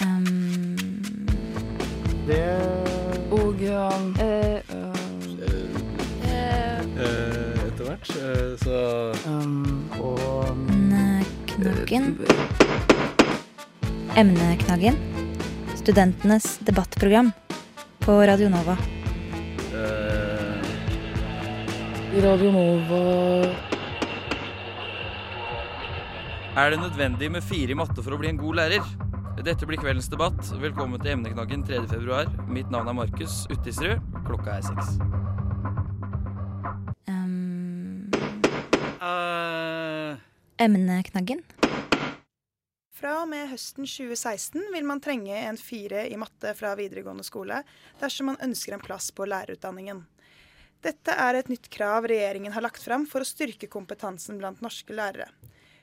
Um, 0.00 0.76
Det 2.26 2.44
og 3.32 3.60
um, 3.60 4.14
Eh, 4.20 4.62
Eh, 6.22 6.80
eh, 7.00 7.66
etter 7.66 7.84
hvert. 7.84 8.10
eh, 8.10 8.56
så 8.62 9.12
um, 9.26 9.90
Og 10.00 10.48
Emneknaggen. 10.50 12.18
Emneknaggen. 14.16 14.96
Studentenes 15.76 16.58
debattprogram 16.64 17.32
på 18.00 18.12
Radio 18.26 18.48
Nova. 18.48 18.76
eh, 19.74 20.62
Radio 22.22 22.50
Nova 22.52 23.54
Er 26.56 26.70
det 26.70 26.78
nødvendig 26.80 27.30
med 27.30 27.42
fire 27.42 27.70
i 27.70 27.74
matte 27.74 28.02
for 28.02 28.10
å 28.12 28.18
bli 28.18 28.28
en 28.28 28.36
god 28.36 28.54
lærer? 28.56 29.09
Dette 29.40 29.64
blir 29.64 29.80
kveldens 29.80 30.10
debatt. 30.12 30.36
Velkommen 30.60 31.00
til 31.00 31.14
emneknaggen 31.14 31.62
3. 31.64 31.78
februar. 31.88 32.28
Mitt 32.52 32.68
navn 32.68 32.90
er 32.90 32.96
Markus 32.98 33.46
Uttisrud. 33.48 34.02
Klokka 34.26 34.58
er 34.58 34.66
seks. 34.66 34.98
Um, 37.08 38.10
Uh, 39.00 40.18
emneknaggen. 40.60 41.40
Fra 42.92 43.14
og 43.22 43.30
med 43.30 43.48
høsten 43.48 43.88
2016 43.88 44.66
vil 44.74 44.84
man 44.84 45.00
trenge 45.00 45.32
en 45.32 45.56
fire 45.56 46.02
i 46.12 46.18
matte 46.20 46.52
fra 46.58 46.74
videregående 46.76 47.24
skole 47.24 47.62
dersom 48.02 48.28
man 48.34 48.42
ønsker 48.44 48.76
en 48.76 48.84
plass 48.84 49.08
på 49.08 49.24
lærerutdanningen. 49.24 50.02
Dette 50.84 51.16
er 51.16 51.40
et 51.40 51.48
nytt 51.48 51.70
krav 51.72 52.10
regjeringen 52.12 52.52
har 52.52 52.66
lagt 52.66 52.84
fram 52.84 53.08
for 53.08 53.24
å 53.24 53.30
styrke 53.30 53.72
kompetansen 53.72 54.36
blant 54.36 54.60
norske 54.60 54.92
lærere. 54.92 55.30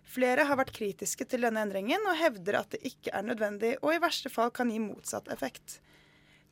Flere 0.07 0.45
har 0.47 0.59
vært 0.59 0.71
kritiske 0.75 1.25
til 1.27 1.43
denne 1.43 1.65
endringen 1.65 2.05
og 2.07 2.15
hevder 2.15 2.61
at 2.61 2.71
det 2.73 2.79
ikke 2.87 3.11
er 3.15 3.25
nødvendig 3.27 3.73
og 3.81 3.91
i 3.93 4.01
verste 4.01 4.31
fall 4.31 4.53
kan 4.55 4.71
gi 4.71 4.79
motsatt 4.79 5.27
effekt. 5.33 5.81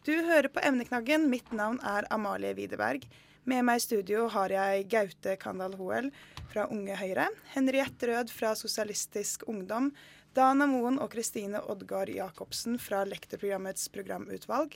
Du 0.05 0.11
hører 0.13 0.51
på 0.53 0.61
Emneknaggen. 0.61 1.29
Mitt 1.31 1.47
navn 1.55 1.79
er 1.81 2.05
Amalie 2.13 2.53
Widerberg. 2.53 3.07
Med 3.45 3.63
meg 3.65 3.79
i 3.79 3.83
studio 3.85 4.27
har 4.33 4.51
jeg 4.53 4.87
Gaute 4.91 5.33
Kandal 5.41 5.73
Hoel 5.79 6.11
fra 6.51 6.67
Unge 6.73 6.97
Høyre, 6.99 7.29
Henriette 7.53 8.09
Rød 8.09 8.33
fra 8.33 8.51
Sosialistisk 8.57 9.47
Ungdom, 9.49 9.91
Dana 10.35 10.67
Moen 10.69 10.99
og 11.01 11.13
Kristine 11.13 11.61
Oddgard 11.71 12.11
Jacobsen 12.13 12.79
fra 12.81 13.03
Lektorprogrammets 13.07 13.87
programutvalg, 13.93 14.75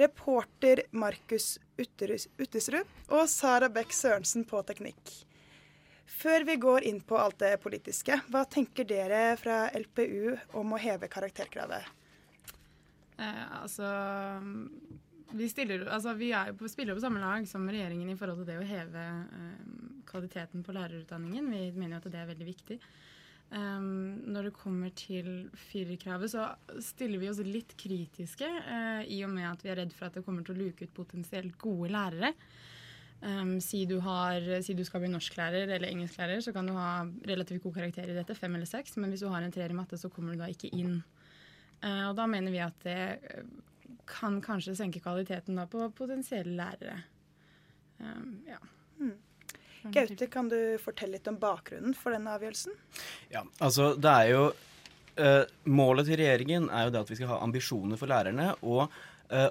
reporter 0.00 0.84
Markus 0.92 1.58
Utterus- 1.80 2.28
og 3.08 3.28
Sara 3.28 3.68
Beck 3.68 3.92
Sørensen 3.92 4.44
på 4.48 4.62
teknikk. 4.68 5.16
Før 6.12 6.44
vi 6.46 6.58
går 6.60 6.86
inn 6.88 7.00
på 7.04 7.16
alt 7.18 7.40
det 7.42 7.56
politiske, 7.62 8.18
hva 8.30 8.44
tenker 8.50 8.86
dere 8.88 9.22
fra 9.40 9.64
LPU 9.74 10.36
om 10.60 10.74
å 10.74 10.80
heve 10.80 11.08
karakterkravet? 11.10 11.88
eh, 13.18 13.46
altså 13.62 13.88
vi, 15.32 15.48
stiller, 15.48 15.86
altså 15.88 16.14
vi 16.18 16.32
på, 16.58 16.68
spiller 16.70 16.92
jo 16.92 17.00
på 17.00 17.06
samme 17.06 17.22
lag 17.22 17.46
som 17.48 17.64
regjeringen 17.68 18.12
i 18.12 18.18
forhold 18.18 18.42
til 18.42 18.52
det 18.52 18.58
å 18.60 18.68
heve 18.68 19.06
eh, 19.22 19.64
kvaliteten 20.08 20.64
på 20.66 20.74
lærerutdanningen. 20.76 21.48
Vi 21.50 21.64
mener 21.72 21.96
jo 21.96 22.02
at 22.02 22.12
det 22.12 22.20
er 22.20 22.30
veldig 22.34 22.48
viktig. 22.48 22.78
Um, 23.52 24.22
når 24.32 24.46
det 24.48 24.54
kommer 24.56 24.92
til 24.96 25.26
firerkravet, 25.68 26.32
så 26.32 26.46
stiller 26.80 27.20
vi 27.20 27.28
oss 27.28 27.42
litt 27.44 27.74
kritiske 27.76 28.48
Uh, 28.48 29.02
i 29.04 29.18
og 29.26 29.32
med 29.34 29.44
at 29.44 29.60
vi 29.64 29.68
er 29.72 29.76
redd 29.82 29.92
for 29.92 30.06
at 30.06 30.16
det 30.16 30.22
kommer 30.24 30.44
til 30.46 30.54
å 30.54 30.62
luke 30.62 30.86
ut 30.86 30.94
potensielt 30.96 31.58
gode 31.60 31.90
lærere. 31.92 32.30
Um, 33.22 33.60
si, 33.62 33.84
du 33.86 34.00
har, 34.02 34.42
si 34.66 34.74
du 34.74 34.82
skal 34.82 35.04
bli 35.04 35.12
norsklærer 35.12 35.70
eller 35.70 35.92
engelsklærer, 35.92 36.40
så 36.42 36.50
kan 36.54 36.66
du 36.66 36.74
ha 36.74 37.04
relativt 37.28 37.62
god 37.62 37.76
karakter 37.76 38.10
i 38.10 38.16
dette, 38.16 38.34
fem 38.34 38.56
eller 38.58 38.66
seks. 38.66 38.96
Men 38.98 39.14
hvis 39.14 39.22
du 39.22 39.28
har 39.30 39.44
en 39.44 39.54
treer 39.54 39.70
i 39.70 39.76
matte, 39.78 39.98
så 40.00 40.10
kommer 40.10 40.34
du 40.34 40.42
da 40.42 40.50
ikke 40.50 40.72
inn. 40.74 40.98
Uh, 41.84 42.08
og 42.10 42.16
da 42.18 42.26
mener 42.30 42.54
vi 42.54 42.62
at 42.62 42.82
det 42.82 42.98
eh, 42.98 43.46
kan 44.06 44.40
kanskje 44.42 44.74
senke 44.78 45.00
kvaliteten 45.02 45.58
da 45.58 45.68
på 45.70 45.86
potensielle 45.98 46.54
lærere. 46.58 46.98
Um, 48.02 48.40
ja. 48.48 48.58
Gaute, 49.94 50.26
kan 50.30 50.50
du 50.50 50.78
fortelle 50.82 51.18
litt 51.18 51.30
om 51.30 51.38
bakgrunnen 51.42 51.94
for 51.98 52.14
denne 52.14 52.34
avgjørelsen? 52.36 52.74
Ja, 53.32 53.42
altså 53.62 53.92
det 53.98 54.12
er 54.12 54.28
jo 54.30 54.42
uh, 54.52 55.42
Målet 55.70 56.06
til 56.10 56.20
regjeringen 56.22 56.68
er 56.70 56.86
jo 56.86 56.94
det 56.94 57.02
at 57.02 57.10
vi 57.10 57.18
skal 57.18 57.32
ha 57.32 57.40
ambisjoner 57.42 57.98
for 57.98 58.10
lærerne 58.10 58.52
og 58.62 58.94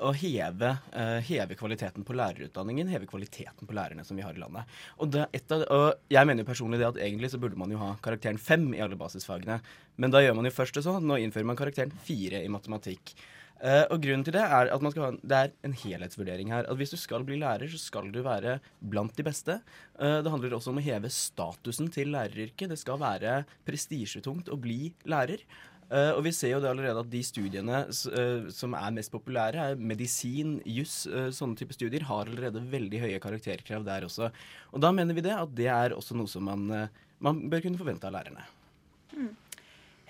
å 0.06 0.12
heve, 0.14 0.72
eh, 0.94 1.18
heve 1.26 1.58
kvaliteten 1.58 2.06
på 2.06 2.16
lærerutdanningen, 2.18 2.92
heve 2.92 3.10
kvaliteten 3.10 3.66
på 3.66 3.76
lærerne 3.78 4.06
som 4.06 4.18
vi 4.20 4.26
har 4.26 4.38
i 4.38 4.42
landet. 4.42 4.70
Og, 5.02 5.18
av, 5.18 5.66
og 5.66 6.14
jeg 6.14 6.30
mener 6.30 6.44
jo 6.46 6.52
personlig 6.52 6.82
det 6.82 6.90
at 6.92 7.02
egentlig 7.02 7.32
så 7.34 7.42
burde 7.42 7.58
man 7.58 7.74
jo 7.74 7.82
ha 7.82 7.96
karakteren 8.04 8.40
fem 8.42 8.70
i 8.76 8.82
alle 8.84 9.00
basisfagene. 9.00 9.62
Men 9.98 10.14
da 10.14 10.22
gjør 10.22 10.38
man 10.38 10.50
jo 10.50 10.56
først 10.56 10.78
det 10.78 10.86
sånn. 10.86 11.06
Nå 11.08 11.18
innfører 11.22 11.50
man 11.50 11.60
karakteren 11.60 11.94
fire 12.06 12.44
i 12.46 12.52
matematikk. 12.52 13.16
Uh, 13.62 13.86
og 13.94 14.00
grunnen 14.02 14.24
til 14.26 14.34
Det 14.34 14.42
er 14.42 14.72
at 14.74 14.82
ha, 14.82 15.08
det 15.22 15.38
er 15.38 15.52
en 15.68 15.76
helhetsvurdering 15.78 16.50
her. 16.50 16.66
At 16.66 16.78
Hvis 16.80 16.96
du 16.96 16.98
skal 16.98 17.22
bli 17.26 17.38
lærer, 17.38 17.70
så 17.70 17.78
skal 17.78 18.10
du 18.10 18.24
være 18.26 18.56
blant 18.82 19.14
de 19.14 19.26
beste. 19.26 19.60
Uh, 20.02 20.18
det 20.26 20.34
handler 20.34 20.56
også 20.58 20.74
om 20.74 20.80
å 20.82 20.86
heve 20.86 21.12
statusen 21.14 21.92
til 21.94 22.10
læreryrket. 22.16 22.72
Det 22.74 22.80
skal 22.82 22.98
være 23.02 23.44
prestisjetungt 23.68 24.50
å 24.50 24.58
bli 24.58 24.96
lærer. 25.06 25.46
Eh, 25.92 26.12
og 26.16 26.22
vi 26.24 26.32
ser 26.36 26.54
jo 26.54 26.62
det 26.64 26.70
allerede 26.72 27.04
at 27.04 27.12
de 27.12 27.22
studiene 27.26 27.84
eh, 27.92 28.50
som 28.56 28.76
er 28.80 28.96
mest 28.96 29.12
populære, 29.12 29.68
er 29.74 29.82
medisin, 29.92 30.58
juss, 30.64 31.04
uh, 31.12 31.28
sånne 31.36 31.60
type 31.60 31.76
studier, 31.76 32.06
har 32.08 32.32
allerede 32.32 32.64
veldig 32.72 33.04
høye 33.04 33.22
karakterkrav 33.24 33.84
der 33.88 34.08
også. 34.08 34.32
Og 34.72 34.84
da 34.84 34.94
mener 34.96 35.18
vi 35.18 35.26
det 35.26 35.36
at 35.36 35.56
det 35.58 35.68
er 35.72 35.98
også 35.98 36.16
noe 36.16 36.32
som 36.32 36.48
man, 36.48 36.90
man 37.20 37.46
bør 37.52 37.66
kunne 37.68 37.82
forvente 37.82 38.08
av 38.08 38.16
lærerne. 38.16 38.48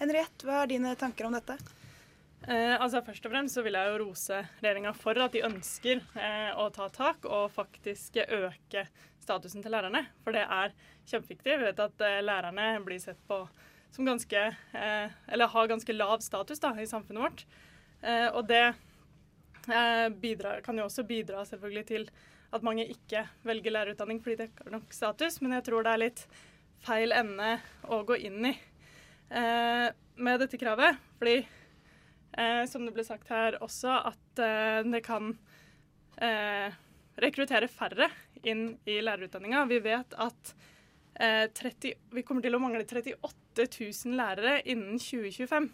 Henriette, 0.02 0.46
hva 0.46 0.64
er 0.64 0.74
dine 0.76 0.94
tanker 0.98 1.28
om 1.28 1.34
dette? 1.36 1.58
Eh, 2.48 2.74
altså 2.82 3.04
Først 3.06 3.26
og 3.28 3.34
fremst 3.34 3.58
så 3.58 3.62
vil 3.62 3.76
jeg 3.78 3.90
jo 3.92 3.98
rose 4.02 4.40
regjeringa 4.64 4.94
for 4.98 5.18
at 5.22 5.34
de 5.36 5.44
ønsker 5.46 6.00
eh, 6.18 6.50
å 6.58 6.72
ta 6.74 6.88
tak 6.90 7.28
og 7.30 7.52
faktisk 7.54 8.18
øke 8.24 8.88
statusen 9.22 9.62
til 9.62 9.76
lærerne. 9.76 10.08
For 10.26 10.34
det 10.34 10.48
er 10.48 10.74
kjempeviktig. 11.06 11.54
Vi 11.54 11.68
vet 11.68 11.84
at 11.86 12.06
eh, 12.08 12.24
lærerne 12.26 12.72
blir 12.86 13.02
sett 13.04 13.22
på 13.30 13.44
som 13.92 14.06
ganske 14.06 14.42
eh, 14.74 15.12
Eller 15.28 15.48
har 15.48 15.68
ganske 15.68 15.94
lav 15.94 16.20
status 16.20 16.60
da, 16.60 16.74
i 16.80 16.88
samfunnet 16.88 17.24
vårt. 17.24 17.46
Eh, 18.02 18.28
og 18.32 18.48
det 18.48 18.74
eh, 19.68 20.08
bidrar, 20.10 20.62
kan 20.62 20.78
jo 20.78 20.88
også 20.88 21.06
bidra 21.08 21.44
selvfølgelig 21.46 21.86
til 21.92 22.08
at 22.52 22.64
mange 22.68 22.88
ikke 22.92 23.26
velger 23.48 23.72
lærerutdanning 23.72 24.20
fordi 24.24 24.38
det 24.40 24.50
ikke 24.50 24.66
har 24.68 24.76
nok 24.76 24.96
status, 24.96 25.40
men 25.42 25.56
jeg 25.56 25.68
tror 25.68 25.86
det 25.86 25.94
er 25.94 26.04
litt 26.04 26.26
feil 26.84 27.14
ende 27.16 27.54
å 27.88 28.02
gå 28.08 28.18
inn 28.28 28.50
i 28.50 28.56
eh, 29.30 29.88
med 30.16 30.42
dette 30.44 30.60
kravet. 30.60 31.00
Fordi 31.20 31.38
eh, 31.40 32.64
som 32.72 32.88
det 32.88 32.96
ble 32.96 33.06
sagt 33.08 33.32
her 33.32 33.60
også, 33.62 34.02
at 34.12 34.20
det 34.88 35.00
kan 35.04 35.34
rekruttere 37.22 37.66
færre 37.72 38.08
inn 38.48 38.76
i 38.86 39.00
lærerutdanninga. 39.02 39.64
Vi 39.72 39.80
vet 39.82 40.14
at 40.22 40.52
30, 41.22 41.94
vi 42.16 42.24
kommer 42.26 42.42
til 42.42 42.58
å 42.58 42.62
mangle 42.62 42.82
38 42.88 43.68
000 43.68 44.18
lærere 44.18 44.60
innen 44.72 44.98
2025. 45.02 45.70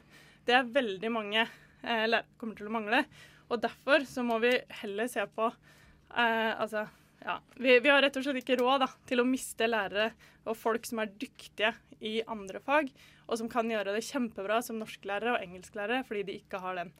Det 0.47 0.55
er 0.55 0.71
veldig 0.75 1.11
mange 1.13 1.41
eh, 1.43 2.05
lærere 2.07 2.37
kommer 2.39 2.57
til 2.59 2.69
å 2.69 2.73
mangle. 2.73 3.03
Og 3.47 3.61
derfor 3.63 4.03
så 4.07 4.25
må 4.27 4.39
vi 4.43 4.53
heller 4.81 5.07
se 5.11 5.23
på 5.31 5.47
eh, 5.47 6.51
Altså, 6.51 6.87
ja. 7.23 7.37
Vi, 7.55 7.77
vi 7.83 7.91
har 7.91 8.01
rett 8.03 8.17
og 8.19 8.25
slett 8.25 8.41
ikke 8.41 8.59
råd 8.59 8.83
da, 8.83 8.89
til 9.07 9.23
å 9.23 9.27
miste 9.27 9.69
lærere 9.69 10.11
og 10.47 10.55
folk 10.55 10.87
som 10.87 11.01
er 11.03 11.13
dyktige 11.19 11.73
i 12.03 12.19
andre 12.29 12.61
fag, 12.63 12.91
og 13.27 13.39
som 13.39 13.49
kan 13.51 13.67
gjøre 13.71 13.95
det 13.95 14.05
kjempebra 14.05 14.61
som 14.63 14.77
norsklærere 14.79 15.35
og 15.35 15.41
engelsklærere 15.43 16.05
fordi 16.07 16.27
de 16.27 16.37
ikke 16.41 16.61
har 16.63 16.77
den, 16.79 16.93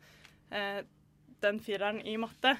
eh, 0.52 0.82
den 1.44 1.62
fireren 1.64 2.02
i 2.02 2.18
matte. 2.20 2.58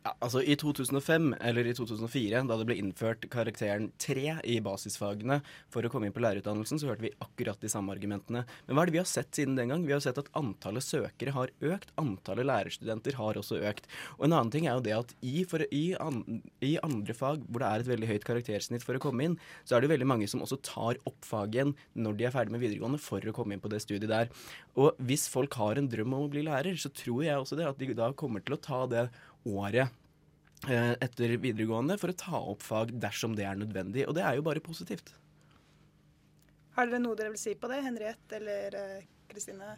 Ja, 0.00 0.14
altså 0.24 0.40
I 0.40 0.54
2005 0.56 1.34
eller 1.44 1.66
i 1.68 1.74
2004, 1.76 2.40
da 2.48 2.56
det 2.56 2.64
ble 2.64 2.76
innført 2.80 3.26
karakteren 3.28 3.90
3 4.00 4.38
i 4.48 4.54
basisfagene 4.64 5.42
for 5.68 5.84
å 5.84 5.90
komme 5.92 6.08
inn 6.08 6.14
på 6.16 6.22
lærerutdannelsen, 6.24 6.80
så 6.80 6.88
hørte 6.88 7.04
vi 7.04 7.10
akkurat 7.20 7.60
de 7.60 7.68
samme 7.68 7.92
argumentene. 7.92 8.46
Men 8.64 8.78
hva 8.78 8.86
er 8.86 8.88
det 8.88 8.94
vi 8.94 9.02
har 9.02 9.10
sett 9.10 9.36
siden 9.36 9.58
den 9.58 9.68
gang? 9.68 9.84
Vi 9.84 9.92
har 9.92 10.00
sett 10.00 10.16
at 10.22 10.30
antallet 10.40 10.86
søkere 10.86 11.34
har 11.36 11.52
økt. 11.60 11.92
Antallet 12.00 12.48
lærerstudenter 12.48 13.18
har 13.18 13.36
også 13.36 13.60
økt. 13.60 13.90
Og 14.16 14.24
en 14.24 14.38
annen 14.38 14.54
ting 14.54 14.70
er 14.70 14.78
jo 14.78 14.86
det 14.88 14.94
at 15.02 15.12
i, 15.20 15.44
for, 15.50 15.66
i, 15.68 15.82
an, 16.00 16.40
i 16.64 16.72
andre 16.80 17.18
fag 17.20 17.44
hvor 17.50 17.60
det 17.60 17.68
er 17.68 17.84
et 17.84 17.92
veldig 17.92 18.10
høyt 18.14 18.26
karaktersnitt 18.30 18.86
for 18.86 18.96
å 18.96 19.04
komme 19.04 19.28
inn, 19.28 19.36
så 19.68 19.76
er 19.76 19.84
det 19.84 19.92
veldig 19.92 20.08
mange 20.08 20.30
som 20.32 20.40
også 20.40 20.62
tar 20.64 20.96
opp 21.04 21.28
faget 21.28 21.60
igjen 21.60 21.76
når 22.00 22.16
de 22.16 22.24
er 22.30 22.32
ferdig 22.32 22.56
med 22.56 22.64
videregående 22.64 23.02
for 23.04 23.20
å 23.20 23.36
komme 23.36 23.52
inn 23.52 23.60
på 23.60 23.68
det 23.68 23.82
studiet 23.84 24.08
der. 24.08 24.32
Og 24.80 24.96
hvis 25.04 25.28
folk 25.28 25.60
har 25.60 25.76
en 25.76 25.92
drøm 25.92 26.16
om 26.16 26.24
å 26.24 26.32
bli 26.32 26.48
lærer, 26.48 26.80
så 26.80 26.88
tror 26.88 27.26
jeg 27.26 27.36
også 27.36 27.60
det 27.60 27.68
at 27.68 27.76
de 27.76 27.92
da 28.00 28.14
kommer 28.16 28.40
til 28.40 28.56
å 28.56 28.62
ta 28.64 28.86
det 28.88 29.10
året 29.48 29.88
eh, 30.68 30.94
etter 31.00 31.36
videregående 31.40 31.96
for 32.00 32.12
å 32.12 32.18
ta 32.24 32.40
opp 32.52 32.62
fag 32.66 32.92
dersom 33.00 33.36
det 33.38 33.46
er 33.48 33.60
nødvendig. 33.60 34.06
Og 34.08 34.16
det 34.16 34.24
er 34.26 34.38
jo 34.38 34.46
bare 34.46 34.62
positivt. 34.64 35.14
Har 36.76 36.86
dere 36.88 37.02
noe 37.02 37.16
dere 37.18 37.32
vil 37.34 37.40
si 37.40 37.54
på 37.58 37.68
det, 37.70 37.80
Henriette 37.84 38.36
eller 38.38 38.76
eh, 38.78 39.06
Kristine? 39.30 39.74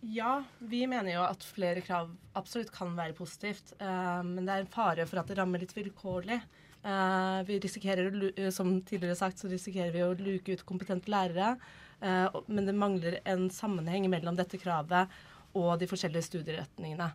Ja, 0.00 0.38
vi 0.58 0.86
mener 0.88 1.12
jo 1.12 1.22
at 1.26 1.44
flere 1.44 1.82
krav 1.84 2.12
absolutt 2.38 2.70
kan 2.72 2.94
være 2.96 3.16
positivt. 3.18 3.74
eh, 3.80 4.22
men 4.24 4.46
det 4.46 4.54
er 4.54 4.64
en 4.64 4.74
fare 4.74 5.06
for 5.06 5.20
at 5.20 5.28
det 5.28 5.36
rammer 5.40 5.60
litt 5.60 5.76
vilkårlig. 5.76 6.40
Eh, 6.80 7.40
vi 7.44 7.58
risikerer, 7.60 8.50
Som 8.50 8.80
tidligere 8.82 9.16
sagt, 9.16 9.38
så 9.38 9.48
risikerer 9.48 9.92
vi 9.92 10.00
å 10.04 10.14
luke 10.16 10.52
ut 10.52 10.64
kompetente 10.64 11.10
lærere. 11.12 11.58
eh, 12.00 12.28
men 12.48 12.64
det 12.64 12.74
mangler 12.74 13.18
en 13.26 13.50
sammenheng 13.50 14.08
mellom 14.08 14.36
dette 14.36 14.56
kravet 14.56 15.08
og 15.54 15.78
de 15.78 15.86
forskjellige 15.86 16.24
studieretningene. 16.30 17.12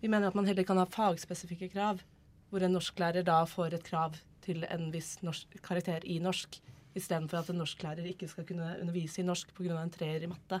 Vi 0.00 0.08
mener 0.08 0.28
at 0.28 0.36
man 0.36 0.46
heller 0.46 0.66
kan 0.68 0.78
ha 0.80 0.86
fagspesifikke 0.86 1.70
krav, 1.72 2.02
hvor 2.50 2.62
en 2.62 2.76
norsklærer 2.76 3.24
da 3.26 3.40
får 3.48 3.78
et 3.78 3.86
krav 3.86 4.16
til 4.44 4.66
en 4.68 4.90
viss 4.92 5.16
norsk, 5.26 5.56
karakter 5.64 6.04
i 6.04 6.18
norsk, 6.22 6.60
istedenfor 6.96 7.40
at 7.40 7.52
en 7.52 7.60
norsklærer 7.62 8.06
ikke 8.12 8.28
skal 8.30 8.46
kunne 8.48 8.74
undervise 8.80 9.22
i 9.22 9.26
norsk 9.26 9.54
pga. 9.56 9.80
en 9.80 9.90
treer 9.90 10.22
i 10.22 10.30
matte. 10.30 10.60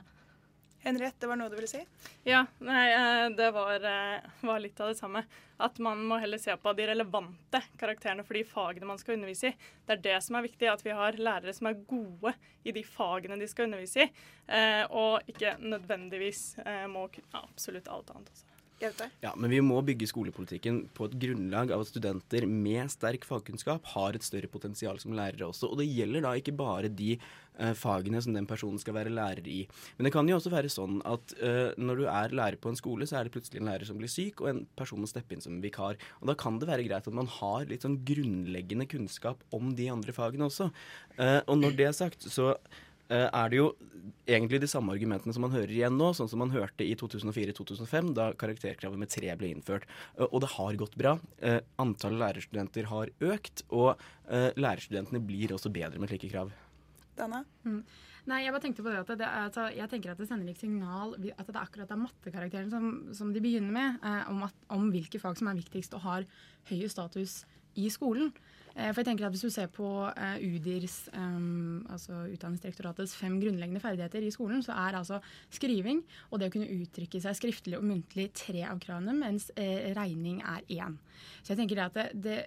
Henriette, 0.86 1.18
det 1.20 1.26
var 1.26 1.38
noe 1.40 1.50
du 1.50 1.56
ville 1.58 1.68
si? 1.70 1.80
Ja, 2.28 2.44
nei, 2.62 2.84
eh, 2.94 3.28
det 3.34 3.48
var, 3.50 3.82
eh, 3.82 4.26
var 4.46 4.60
litt 4.62 4.80
av 4.80 4.92
det 4.92 4.98
samme. 5.00 5.24
At 5.58 5.78
man 5.82 6.04
må 6.06 6.20
heller 6.22 6.38
se 6.38 6.54
på 6.56 6.74
de 6.76 6.86
relevante 6.86 7.62
karakterene 7.80 8.22
for 8.24 8.38
de 8.38 8.44
fagene 8.46 8.86
man 8.86 8.98
skal 8.98 9.16
undervise 9.16 9.50
i. 9.50 9.56
Det 9.86 9.96
er 9.96 10.04
det 10.04 10.22
som 10.22 10.36
er 10.36 10.46
viktig, 10.46 10.70
at 10.70 10.84
vi 10.86 10.94
har 10.94 11.18
lærere 11.18 11.54
som 11.54 11.66
er 11.66 11.80
gode 11.90 12.34
i 12.64 12.70
de 12.76 12.84
fagene 12.86 13.38
de 13.40 13.48
skal 13.50 13.66
undervise 13.66 14.06
i, 14.06 14.10
eh, 14.46 14.84
og 14.90 15.26
ikke 15.26 15.56
nødvendigvis 15.58 16.44
må 16.92 17.08
kunne 17.10 17.42
absolutt 17.42 17.88
alt 17.88 18.14
annet 18.14 18.30
også. 18.30 18.55
Ja, 19.22 19.32
men 19.40 19.52
vi 19.52 19.62
må 19.64 19.78
bygge 19.84 20.08
skolepolitikken 20.10 20.82
på 20.96 21.08
et 21.08 21.16
grunnlag 21.22 21.72
av 21.72 21.84
at 21.84 21.88
studenter 21.88 22.44
med 22.50 22.92
sterk 22.92 23.24
fagkunnskap 23.24 23.88
har 23.94 24.16
et 24.16 24.26
større 24.26 24.50
potensial 24.52 25.00
som 25.00 25.14
lærere 25.16 25.48
også. 25.48 25.70
Og 25.70 25.80
det 25.80 25.88
gjelder 25.88 26.26
da 26.26 26.34
ikke 26.36 26.54
bare 26.56 26.90
de 26.92 27.14
uh, 27.16 27.72
fagene 27.78 28.20
som 28.20 28.36
den 28.36 28.48
personen 28.48 28.80
skal 28.82 28.98
være 28.98 29.14
lærer 29.16 29.48
i. 29.48 29.62
Men 29.96 30.08
det 30.08 30.12
kan 30.14 30.28
jo 30.28 30.36
også 30.36 30.52
være 30.52 30.72
sånn 30.72 31.00
at 31.08 31.36
uh, 31.40 31.72
når 31.80 32.02
du 32.02 32.06
er 32.12 32.36
lærer 32.36 32.60
på 32.60 32.72
en 32.72 32.78
skole, 32.78 33.08
så 33.08 33.18
er 33.20 33.26
det 33.26 33.36
plutselig 33.38 33.62
en 33.62 33.70
lærer 33.70 33.88
som 33.88 34.00
blir 34.00 34.12
syk, 34.12 34.44
og 34.44 34.52
en 34.52 34.64
person 34.76 35.00
må 35.00 35.08
steppe 35.08 35.36
inn 35.36 35.44
som 35.44 35.56
vikar. 35.64 35.96
Og 36.20 36.32
da 36.32 36.36
kan 36.36 36.60
det 36.60 36.68
være 36.68 36.84
greit 36.88 37.08
at 37.08 37.16
man 37.16 37.30
har 37.38 37.64
litt 37.70 37.86
sånn 37.86 38.02
grunnleggende 38.06 38.88
kunnskap 38.92 39.40
om 39.56 39.72
de 39.78 39.88
andre 39.92 40.16
fagene 40.16 40.50
også. 40.50 40.68
Uh, 41.16 41.40
og 41.46 41.56
når 41.62 41.80
det 41.80 41.88
er 41.88 41.96
sagt, 41.96 42.28
så 42.28 42.52
er 43.08 43.50
det 43.52 43.58
jo 43.60 43.68
egentlig 44.26 44.60
de 44.62 44.68
samme 44.70 44.94
argumentene 44.94 45.34
som 45.34 45.44
man 45.46 45.54
hører 45.54 45.72
igjen 45.72 45.96
nå, 45.98 46.10
sånn 46.16 46.30
som 46.30 46.40
man 46.42 46.52
hørte 46.54 46.86
i 46.86 46.94
2004-2005, 46.98 48.12
da 48.16 48.30
karakterkravet 48.38 49.00
med 49.00 49.12
tre 49.12 49.30
ble 49.38 49.52
innført. 49.54 49.86
Eh, 50.16 50.26
og 50.26 50.42
det 50.44 50.52
har 50.56 50.80
gått 50.80 50.98
bra. 50.98 51.16
Eh, 51.38 51.60
antallet 51.82 52.22
lærerstudenter 52.24 52.90
har 52.92 53.12
økt, 53.32 53.66
og 53.70 53.96
lærerstudentene 54.26 55.20
blir 55.22 55.52
også 55.54 55.70
bedre 55.70 56.00
med 56.02 56.10
slike 56.10 56.32
krav. 56.32 56.48
Dana? 57.14 57.44
Mm. 57.62 57.84
Nei, 58.26 58.40
jeg 58.42 58.50
bare 58.56 58.62
tenkte 58.64 58.82
på 58.82 58.90
det 58.90 58.98
at 59.04 59.10
det, 59.20 59.26
altså, 59.28 59.68
jeg 59.70 59.86
tenker 59.92 60.10
at 60.10 60.18
det 60.18 60.26
sender 60.26 60.50
et 60.50 60.58
signal 60.58 61.14
at 61.14 61.46
det 61.46 61.54
er 61.54 61.60
akkurat 61.60 61.92
er 61.94 62.00
mattekarakteren 62.00 62.72
som, 62.72 62.88
som, 63.14 63.30
de 63.30 63.42
begynner 63.44 63.70
med, 63.70 64.00
eh, 64.02 64.24
om, 64.32 64.42
at, 64.48 64.66
om, 64.74 64.88
hvilke 64.90 65.20
fag 65.22 65.38
som 65.38 65.52
er 65.52 65.60
viktigst 65.60 65.94
og 65.94 66.02
har 66.02 66.26
høy 66.72 66.88
status 66.90 67.44
i 67.78 67.86
skolen. 67.92 68.32
Eh, 68.76 68.90
for 68.92 69.00
jeg 69.00 69.08
tenker 69.08 69.26
at 69.26 69.32
Hvis 69.32 69.46
du 69.46 69.52
ser 69.52 69.70
på 69.72 69.88
uh, 70.04 70.36
UDIRs, 70.36 71.08
um, 71.16 71.86
altså 71.88 72.26
Utdanningsdirektoratets 72.34 73.14
fem 73.16 73.38
grunnleggende 73.40 73.80
ferdigheter 73.80 74.26
i 74.26 74.32
skolen, 74.34 74.60
så 74.64 74.76
er 74.76 74.98
altså 74.98 75.22
skriving 75.54 76.02
og 76.30 76.40
det 76.40 76.50
å 76.50 76.52
kunne 76.52 76.68
uttrykke 76.74 77.22
seg 77.24 77.38
skriftlig 77.38 77.78
og 77.78 77.86
muntlig 77.88 78.28
tre 78.36 78.66
av 78.68 78.80
kravene, 78.82 79.16
mens 79.16 79.48
uh, 79.56 79.88
regning 79.96 80.42
er 80.44 80.66
én. 80.68 81.00
Så 81.40 81.54
jeg 81.54 81.62
tenker 81.62 81.86
at 81.86 81.96
det, 81.96 82.06
det, 82.20 82.38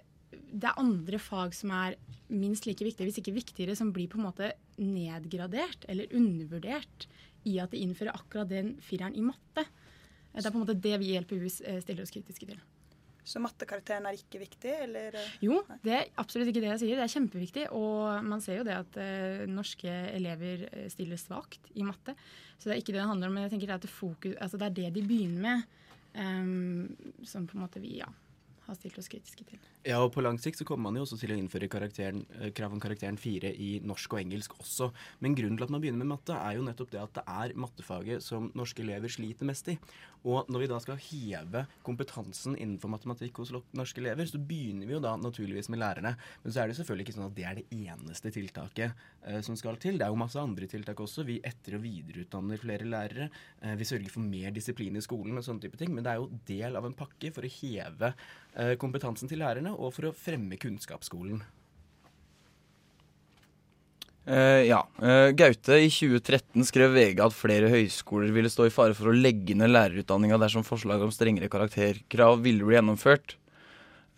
det, 0.52 0.70
er 0.70 0.78
andre 0.78 1.18
fag 1.18 1.56
som 1.56 1.74
er 1.74 1.98
minst 2.30 2.68
like 2.68 2.86
viktige, 2.86 3.10
hvis 3.10 3.18
ikke 3.18 3.34
viktigere, 3.34 3.74
som 3.78 3.90
blir 3.94 4.10
på 4.10 4.20
en 4.20 4.28
måte 4.28 4.52
nedgradert 4.78 5.88
eller 5.90 6.14
undervurdert 6.14 7.08
i 7.50 7.58
at 7.58 7.74
de 7.74 7.82
innfører 7.82 8.14
akkurat 8.14 8.50
den 8.52 8.76
fireren 8.84 9.18
i 9.18 9.24
matte. 9.24 9.66
Det 10.30 10.44
er 10.44 10.52
på 10.52 10.60
en 10.60 10.62
måte 10.62 10.78
det 10.78 11.00
vi 11.02 11.10
i 11.10 11.18
LPU 11.18 11.48
stiller 11.50 12.04
oss 12.04 12.14
kritiske 12.14 12.52
til. 12.52 12.60
Så 13.24 13.42
mattekarakteren 13.42 14.06
er 14.08 14.16
ikke 14.18 14.40
viktig, 14.42 14.72
eller? 14.86 15.16
Jo, 15.44 15.60
det 15.84 15.96
er 15.96 16.12
absolutt 16.20 16.50
ikke 16.50 16.62
det 16.64 16.72
jeg 16.72 16.82
sier. 16.84 17.00
Det 17.00 17.06
er 17.06 17.14
kjempeviktig. 17.14 17.66
Og 17.76 18.24
man 18.26 18.42
ser 18.44 18.60
jo 18.60 18.66
det 18.66 18.78
at 18.78 19.00
eh, 19.00 19.44
norske 19.50 19.90
elever 20.14 20.66
eh, 20.70 20.88
stiller 20.92 21.20
svakt 21.20 21.70
i 21.74 21.86
matte. 21.86 22.16
Så 22.56 22.68
det 22.68 22.76
er 22.76 22.82
ikke 22.82 22.94
det 22.94 23.02
det 23.02 23.10
handler 23.10 23.30
om. 23.30 23.36
Men 23.36 23.46
jeg 23.46 23.54
tenker 23.56 23.74
det 23.74 23.90
er, 23.90 23.98
fokus, 24.00 24.34
altså 24.40 24.60
det, 24.60 24.70
er 24.70 24.78
det 24.80 24.96
de 24.98 25.06
begynner 25.06 25.44
med, 25.44 25.78
um, 26.16 27.22
som 27.26 27.46
på 27.48 27.56
en 27.56 27.64
måte 27.64 27.82
vi 27.82 27.98
ja, 28.00 28.08
har 28.66 28.78
stilt 28.78 28.98
oss 29.00 29.08
kritiske 29.10 29.46
til. 29.48 29.60
Ja, 29.86 29.98
og 30.04 30.12
på 30.14 30.22
lang 30.22 30.36
sikt 30.40 30.60
så 30.60 30.66
kommer 30.68 30.88
man 30.88 30.98
jo 30.98 31.06
også 31.06 31.18
til 31.20 31.32
å 31.34 31.38
innføre 31.40 31.68
eh, 31.70 32.50
krav 32.56 32.74
om 32.74 32.82
karakteren 32.82 33.18
4 33.20 33.52
i 33.56 33.70
norsk 33.86 34.12
og 34.14 34.20
engelsk 34.20 34.58
også. 34.60 34.90
Men 35.24 35.36
grunnen 35.38 35.56
til 35.58 35.66
at 35.66 35.72
man 35.72 35.82
begynner 35.82 36.04
med 36.04 36.12
matte, 36.12 36.36
er 36.36 36.58
jo 36.58 36.66
nettopp 36.66 36.92
det 36.92 37.00
at 37.02 37.14
det 37.16 37.24
er 37.24 37.56
mattefaget 37.56 38.24
som 38.24 38.50
norske 38.58 38.84
elever 38.84 39.12
sliter 39.12 39.48
mest 39.48 39.72
i. 39.72 39.78
Og 40.28 40.48
når 40.52 40.62
vi 40.62 40.68
da 40.70 40.78
skal 40.82 40.98
heve 41.00 41.64
kompetansen 41.86 42.56
innenfor 42.58 42.92
matematikk 42.92 43.40
hos 43.40 43.52
norske 43.76 44.02
elever, 44.02 44.28
så 44.28 44.40
begynner 44.40 44.88
vi 44.88 44.96
jo 44.96 45.02
da 45.02 45.14
naturligvis 45.16 45.70
med 45.72 45.80
lærerne. 45.80 46.12
Men 46.42 46.52
så 46.52 46.62
er 46.62 46.70
det 46.70 46.76
selvfølgelig 46.78 47.06
ikke 47.06 47.16
sånn 47.16 47.28
at 47.30 47.36
det 47.38 47.46
er 47.48 47.60
det 47.60 47.66
eneste 47.76 48.32
tiltaket 48.34 49.04
eh, 49.24 49.40
som 49.46 49.56
skal 49.58 49.80
til. 49.80 50.00
Det 50.00 50.06
er 50.06 50.12
jo 50.12 50.20
masse 50.20 50.40
andre 50.40 50.68
tiltak 50.70 51.00
også. 51.00 51.24
Vi 51.28 51.40
etter- 51.46 51.78
og 51.78 51.84
videreutdanner 51.86 52.60
flere 52.60 52.88
lærere. 52.88 53.30
Eh, 53.62 53.76
vi 53.80 53.88
sørger 53.88 54.12
for 54.12 54.24
mer 54.24 54.52
disiplin 54.56 54.98
i 55.00 55.04
skolen 55.04 55.40
og 55.40 55.46
sånne 55.46 55.64
type 55.64 55.80
ting. 55.80 55.94
Men 55.94 56.04
det 56.04 56.12
er 56.12 56.20
jo 56.20 56.42
del 56.50 56.76
av 56.80 56.88
en 56.88 56.98
pakke 56.98 57.32
for 57.34 57.46
å 57.46 57.54
heve 57.60 58.12
eh, 58.12 58.76
kompetansen 58.80 59.30
til 59.30 59.40
lærerne 59.40 59.72
og 59.76 59.94
for 59.96 60.10
å 60.10 60.16
fremme 60.16 60.60
kunnskapsskolen. 60.60 61.40
Uh, 64.28 64.62
ja. 64.68 64.82
Uh, 65.00 65.32
Gaute, 65.32 65.78
i 65.80 65.88
2013 65.88 66.66
skrev 66.68 66.92
VG 66.92 67.22
at 67.24 67.34
flere 67.34 67.70
høyskoler 67.72 68.32
ville 68.34 68.50
stå 68.52 68.68
i 68.68 68.72
fare 68.74 68.94
for 68.96 69.10
å 69.10 69.16
legge 69.16 69.56
ned 69.56 69.72
lærerutdanninga 69.72 70.38
dersom 70.42 70.66
forslaget 70.66 71.06
om 71.06 71.14
strengere 71.14 71.48
karakterkrav 71.52 72.42
ville 72.44 72.66
bli 72.66 72.76
gjennomført. 72.76 73.36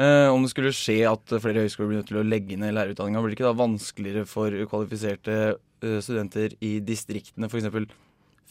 Uh, 0.00 0.32
om 0.32 0.42
det 0.42 0.50
skulle 0.50 0.74
skje 0.74 0.98
at 1.06 1.36
flere 1.44 1.62
høyskoler 1.62 1.90
blir 1.90 2.02
nødt 2.02 2.10
til 2.10 2.20
å 2.20 2.26
legge 2.26 2.58
ned 2.58 2.74
lærerutdanninga, 2.74 3.22
blir 3.22 3.34
det 3.34 3.38
ikke 3.38 3.50
da 3.50 3.60
vanskeligere 3.62 4.28
for 4.28 4.64
kvalifiserte 4.72 5.38
studenter 5.82 6.52
i 6.62 6.76
distriktene, 6.86 7.48
f.eks. 7.50 7.90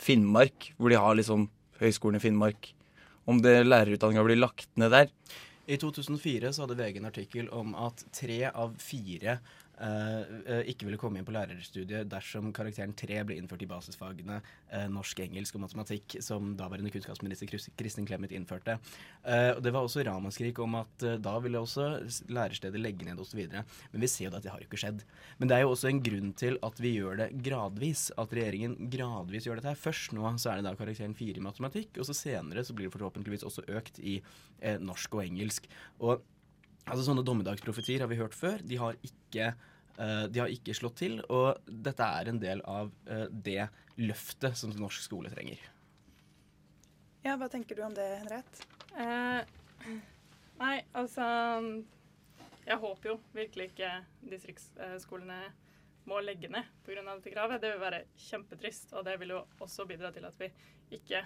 Finnmark, 0.02 0.72
hvor 0.76 0.92
de 0.92 1.00
har 1.00 1.16
liksom 1.16 1.46
høyskolen 1.80 2.20
i 2.20 2.24
Finnmark, 2.24 2.74
om 3.30 3.40
det 3.44 3.62
lærerutdanninga 3.68 4.24
blir 4.26 4.40
lagt 4.40 4.68
ned 4.80 4.92
der? 4.92 5.12
I 5.72 5.78
2004 5.80 6.52
så 6.52 6.66
hadde 6.66 6.76
VG 6.80 7.00
en 7.00 7.08
artikkel 7.08 7.52
om 7.56 7.76
at 7.80 8.02
tre 8.16 8.44
av 8.50 8.74
fire 8.82 9.38
uh, 9.82 10.62
ikke 10.70 10.88
ville 10.88 11.00
komme 11.02 11.20
inn 11.20 11.28
på 11.28 11.34
lærerstudiet 11.36 12.10
dersom 12.12 12.52
karakteren 12.56 12.94
3 12.98 13.22
ble 13.28 13.38
innført 13.40 13.64
i 13.66 13.70
basisfagene 13.70 14.40
uh, 14.42 14.88
norsk, 14.92 15.24
engelsk 15.26 15.58
og 15.58 15.64
matematikk, 15.66 16.18
som 16.24 16.54
daværende 16.60 16.92
kunnskapsminister 16.94 17.50
Kristin 17.80 18.08
Clemet 18.10 18.34
innførte. 18.36 18.78
Uh, 19.26 19.58
og 19.58 19.62
Det 19.66 19.74
var 19.74 19.88
også 19.88 20.06
ramaskrik 20.08 20.60
om 20.64 20.80
at 20.82 21.08
da 21.24 21.36
ville 21.44 21.62
også 21.62 21.88
lærerstedet 22.32 22.82
legge 22.82 23.08
ned 23.08 23.22
osv. 23.22 23.42
Men 23.52 24.04
vi 24.04 24.10
ser 24.12 24.30
jo 24.30 24.34
at 24.38 24.46
det 24.46 24.54
har 24.54 24.64
ikke 24.64 24.80
skjedd. 24.82 25.06
Men 25.40 25.52
det 25.52 25.58
er 25.58 25.66
jo 25.66 25.74
også 25.74 25.92
en 25.92 26.04
grunn 26.04 26.34
til 26.38 26.60
at 26.66 26.82
vi 26.82 26.96
gjør 26.98 27.24
det 27.24 27.32
gradvis. 27.46 28.10
At 28.22 28.36
regjeringen 28.36 28.78
gradvis 28.94 29.48
gjør 29.48 29.62
dette 29.62 29.74
her. 29.74 29.80
Først 29.80 30.14
nå 30.18 30.28
så 30.42 30.52
er 30.52 30.62
det 30.62 30.70
da 30.70 30.76
karakteren 30.78 31.18
4 31.18 31.42
i 31.42 31.44
matematikk, 31.44 31.98
og 32.00 32.08
så 32.08 32.16
senere 32.16 32.64
så 32.66 32.76
blir 32.78 32.88
det 32.88 32.96
forhåpentligvis 32.96 33.46
også 33.48 33.66
økt 33.72 34.00
i 34.00 34.20
norsk 34.82 35.18
og 35.18 35.26
engelsk. 35.26 35.68
Og 36.00 36.22
Altså 36.90 37.06
Sånne 37.06 37.26
dommedagsprofetier 37.26 38.02
har 38.04 38.10
vi 38.10 38.20
hørt 38.20 38.36
før. 38.38 38.62
De 38.66 38.80
har 38.82 38.98
ikke 39.06 39.52
de 40.02 40.40
har 40.42 40.50
ikke 40.50 40.74
slått 40.74 40.98
til, 41.04 41.20
og 41.30 41.62
dette 41.68 42.08
er 42.20 42.32
en 42.32 42.40
del 42.42 42.64
av 42.66 42.90
uh, 43.10 43.28
det 43.30 43.68
løftet 44.02 44.58
som 44.58 44.74
norsk 44.74 45.04
skole 45.04 45.30
trenger. 45.34 45.62
Ja, 47.22 47.36
Hva 47.38 47.50
tenker 47.54 47.78
du 47.78 47.84
om 47.86 47.94
det, 47.94 48.08
Henriette? 48.24 48.66
Eh, 48.98 49.44
nei, 50.58 50.78
altså 50.98 51.26
Jeg 52.66 52.78
håper 52.82 53.12
jo 53.12 53.20
virkelig 53.36 53.70
ikke 53.72 53.92
distriktsskolene 54.32 55.38
må 56.10 56.18
legge 56.26 56.50
ned 56.50 56.66
pga. 56.86 57.04
dette 57.06 57.34
kravet. 57.34 57.62
Det 57.62 57.74
vil 57.74 57.84
være 57.84 58.04
kjempetrist, 58.18 58.94
og 58.94 59.06
det 59.06 59.20
vil 59.22 59.36
jo 59.36 59.44
også 59.62 59.86
bidra 59.86 60.12
til 60.12 60.26
at 60.26 60.40
vi 60.40 60.50
ikke 60.98 61.22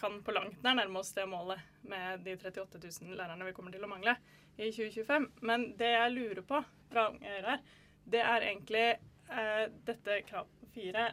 kan 0.00 0.20
på 0.24 0.32
langt 0.32 0.62
nær 0.64 0.78
nærme 0.78 1.02
oss 1.02 1.12
det 1.16 1.26
målet 1.28 1.60
med 1.86 2.24
de 2.24 2.36
38 2.38 2.80
000 3.04 3.16
lærerne 3.18 3.46
vi 3.48 3.54
kommer 3.56 3.74
til 3.74 3.84
å 3.84 3.90
mangle 3.90 4.16
i 4.56 4.70
2025. 4.72 5.28
Men 5.46 5.70
det 5.78 5.92
jeg 5.92 6.14
lurer 6.14 6.42
på 6.46 6.62
fra 6.90 7.10
her, 7.22 7.60
det 8.10 8.22
er 8.24 8.46
egentlig 8.48 8.86
eh, 8.88 9.64
dette 9.86 10.22
krav 10.28 10.48
fire 10.74 11.10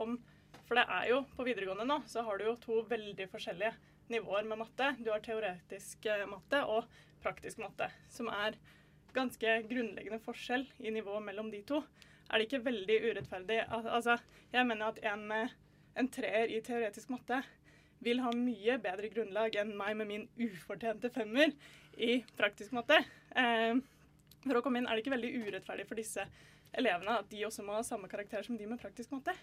om 0.00 0.18
For 0.66 0.78
det 0.78 0.84
er 0.88 1.08
jo 1.10 1.18
på 1.36 1.44
videregående 1.44 1.84
nå 1.84 1.98
så 2.08 2.22
har 2.24 2.38
du 2.38 2.46
jo 2.46 2.58
to 2.60 2.78
veldig 2.88 3.26
forskjellige 3.28 3.74
nivåer 4.12 4.46
med 4.48 4.62
matte. 4.62 4.94
Du 4.98 5.10
har 5.12 5.20
teoretisk 5.24 6.06
eh, 6.08 6.24
matte 6.30 6.62
og 6.64 6.88
praktisk 7.22 7.60
matte, 7.62 7.90
som 8.10 8.30
er 8.32 8.56
ganske 9.12 9.58
grunnleggende 9.68 10.22
forskjell 10.24 10.64
i 10.80 10.90
nivået 10.94 11.26
mellom 11.26 11.50
de 11.52 11.60
to. 11.68 11.82
Er 12.30 12.40
det 12.40 12.48
ikke 12.48 12.64
veldig 12.64 12.96
urettferdig? 13.10 13.58
Altså, 13.68 14.16
jeg 14.54 14.66
mener 14.66 14.88
at 14.88 15.02
en, 15.04 15.26
en 16.00 16.08
treer 16.08 16.48
i 16.48 16.62
teoretisk 16.64 17.12
matte 17.12 17.42
vil 18.02 18.22
ha 18.24 18.32
mye 18.36 18.78
bedre 18.82 19.10
grunnlag 19.12 19.56
enn 19.62 19.74
meg 19.78 19.96
med 20.00 20.10
min 20.10 20.28
ufortjente 20.40 21.10
femmer 21.14 21.54
i 21.96 22.20
praktisk 22.38 22.74
matte. 22.76 22.98
Eh, 23.36 23.78
for 24.42 24.58
å 24.58 24.64
komme 24.64 24.82
inn, 24.82 24.88
Er 24.88 24.96
det 24.96 25.04
ikke 25.04 25.16
veldig 25.16 25.34
urettferdig 25.46 25.86
for 25.86 25.98
disse 25.98 26.26
elevene 26.72 27.18
at 27.20 27.28
de 27.30 27.44
også 27.46 27.64
må 27.64 27.76
ha 27.76 27.82
samme 27.86 28.08
karakter 28.08 28.42
som 28.42 28.56
de 28.56 28.66
med 28.66 28.80
praktisk 28.80 29.12
matte? 29.12 29.34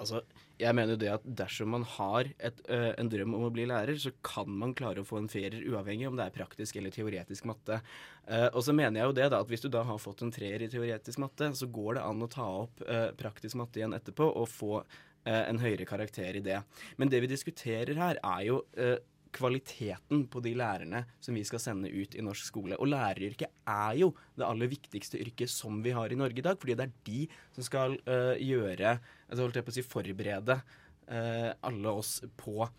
Altså, 0.00 0.22
jeg 0.58 0.74
mener 0.74 0.94
jo 0.94 1.00
det 1.02 1.10
at 1.12 1.26
Dersom 1.38 1.72
man 1.74 1.84
har 1.96 2.30
et, 2.40 2.60
øh, 2.68 2.92
en 2.98 3.10
drøm 3.12 3.36
om 3.36 3.44
å 3.46 3.52
bli 3.54 3.66
lærer, 3.68 3.98
så 4.00 4.10
kan 4.24 4.48
man 4.48 4.74
klare 4.74 5.02
å 5.02 5.06
få 5.06 5.20
en 5.20 5.28
ferier 5.30 5.66
uavhengig 5.68 6.08
om 6.08 6.16
det 6.18 6.26
er 6.26 6.34
praktisk 6.34 6.78
eller 6.80 6.94
teoretisk 6.94 7.46
matte. 7.50 7.80
Uh, 8.26 8.48
og 8.54 8.62
så 8.64 8.74
mener 8.74 9.00
jeg 9.00 9.10
jo 9.10 9.16
det 9.18 9.28
da, 9.30 9.40
at 9.42 9.48
Hvis 9.50 9.64
du 9.64 9.68
da 9.68 9.82
har 9.84 9.98
fått 9.98 10.22
en 10.22 10.32
treer 10.32 10.62
i 10.62 10.70
teoretisk 10.70 11.18
matte, 11.18 11.52
så 11.58 11.66
går 11.66 11.98
det 11.98 12.04
an 12.06 12.22
å 12.22 12.30
ta 12.30 12.46
opp 12.64 12.82
uh, 12.86 13.10
praktisk 13.18 13.58
matte 13.60 13.80
igjen 13.80 13.94
etterpå 13.94 14.26
og 14.26 14.48
få 14.48 14.82
en 15.30 15.60
høyere 15.62 15.86
karakter 15.88 16.38
i 16.38 16.44
det. 16.44 16.58
Men 16.98 17.12
det 17.12 17.22
vi 17.22 17.30
diskuterer 17.30 17.94
her, 17.98 18.18
er 18.22 18.44
jo 18.48 18.62
eh, 18.74 18.98
kvaliteten 19.32 20.26
på 20.30 20.42
de 20.44 20.52
lærerne 20.58 21.02
som 21.22 21.36
vi 21.36 21.44
skal 21.46 21.62
sende 21.62 21.90
ut 21.90 22.14
i 22.16 22.24
norsk 22.24 22.48
skole. 22.50 22.76
Og 22.78 22.90
læreryrket 22.92 23.48
er 23.68 23.98
jo 24.02 24.12
det 24.36 24.46
aller 24.46 24.70
viktigste 24.70 25.20
yrket 25.22 25.50
som 25.52 25.80
vi 25.84 25.94
har 25.96 26.12
i 26.12 26.18
Norge 26.18 26.42
i 26.42 26.44
dag, 26.44 26.58
fordi 26.60 26.76
det 26.78 26.88
er 26.88 26.94
de 27.08 27.26
som 27.56 27.66
skal 27.66 27.98
eh, 28.04 28.36
gjøre 28.42 28.96
altså 28.98 29.44
holdt 29.44 29.60
jeg 29.60 29.66
på 29.66 29.72
å 29.72 29.76
si 29.78 29.86
forberede 29.86 30.58
eh, 31.08 31.50
alle 31.64 31.96
oss 32.02 32.18
på 32.38 32.58
eh, 32.62 32.72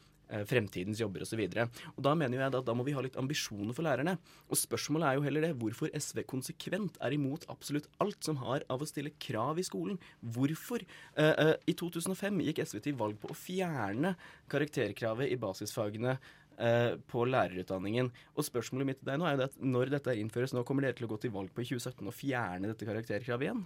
fremtidens 0.49 1.01
jobber 1.01 1.25
osv. 1.25 1.41
Da 1.53 2.13
mener 2.17 2.39
jeg 2.39 2.49
at 2.49 2.65
da 2.65 2.73
må 2.73 2.85
vi 2.87 2.95
ha 2.95 3.03
litt 3.03 3.17
ambisjoner 3.19 3.75
for 3.75 3.85
lærerne. 3.85 4.15
Og 4.49 4.57
spørsmålet 4.57 5.09
er 5.09 5.17
jo 5.17 5.25
heller 5.25 5.47
det 5.47 5.51
hvorfor 5.61 5.91
SV 5.93 6.23
konsekvent 6.29 6.97
er 7.03 7.15
imot 7.15 7.45
absolutt 7.51 7.89
alt 8.03 8.23
som 8.25 8.39
har 8.41 8.65
av 8.71 8.81
å 8.81 8.89
stille 8.89 9.13
krav 9.21 9.59
i 9.61 9.67
skolen. 9.67 9.99
Hvorfor? 10.35 10.85
Uh, 11.17 11.33
uh, 11.37 11.55
I 11.69 11.75
2005 11.77 12.41
gikk 12.47 12.63
SV 12.63 12.81
til 12.87 12.97
valg 12.99 13.19
på 13.21 13.29
å 13.29 13.37
fjerne 13.37 14.15
karakterkravet 14.51 15.31
i 15.33 15.37
basisfagene 15.39 16.17
eh, 16.57 16.95
på 17.09 17.25
lærerutdanningen. 17.29 18.11
Og 18.35 18.47
spørsmålet 18.47 18.89
mitt 18.89 18.99
til 19.01 19.11
deg 19.11 19.21
nå 19.21 19.29
er 19.29 19.37
jo 19.37 19.47
at 19.47 19.57
når 19.61 19.93
dette 19.95 20.17
innføres 20.19 20.53
nå, 20.55 20.65
kommer 20.67 20.85
dere 20.85 20.97
til 20.97 21.07
å 21.07 21.13
gå 21.13 21.21
til 21.23 21.33
valg 21.33 21.53
på 21.53 21.63
i 21.63 21.69
2017 21.69 22.09
og 22.09 22.17
fjerne 22.17 22.69
dette 22.71 22.87
karakterkravet 22.89 23.47
igjen? 23.47 23.65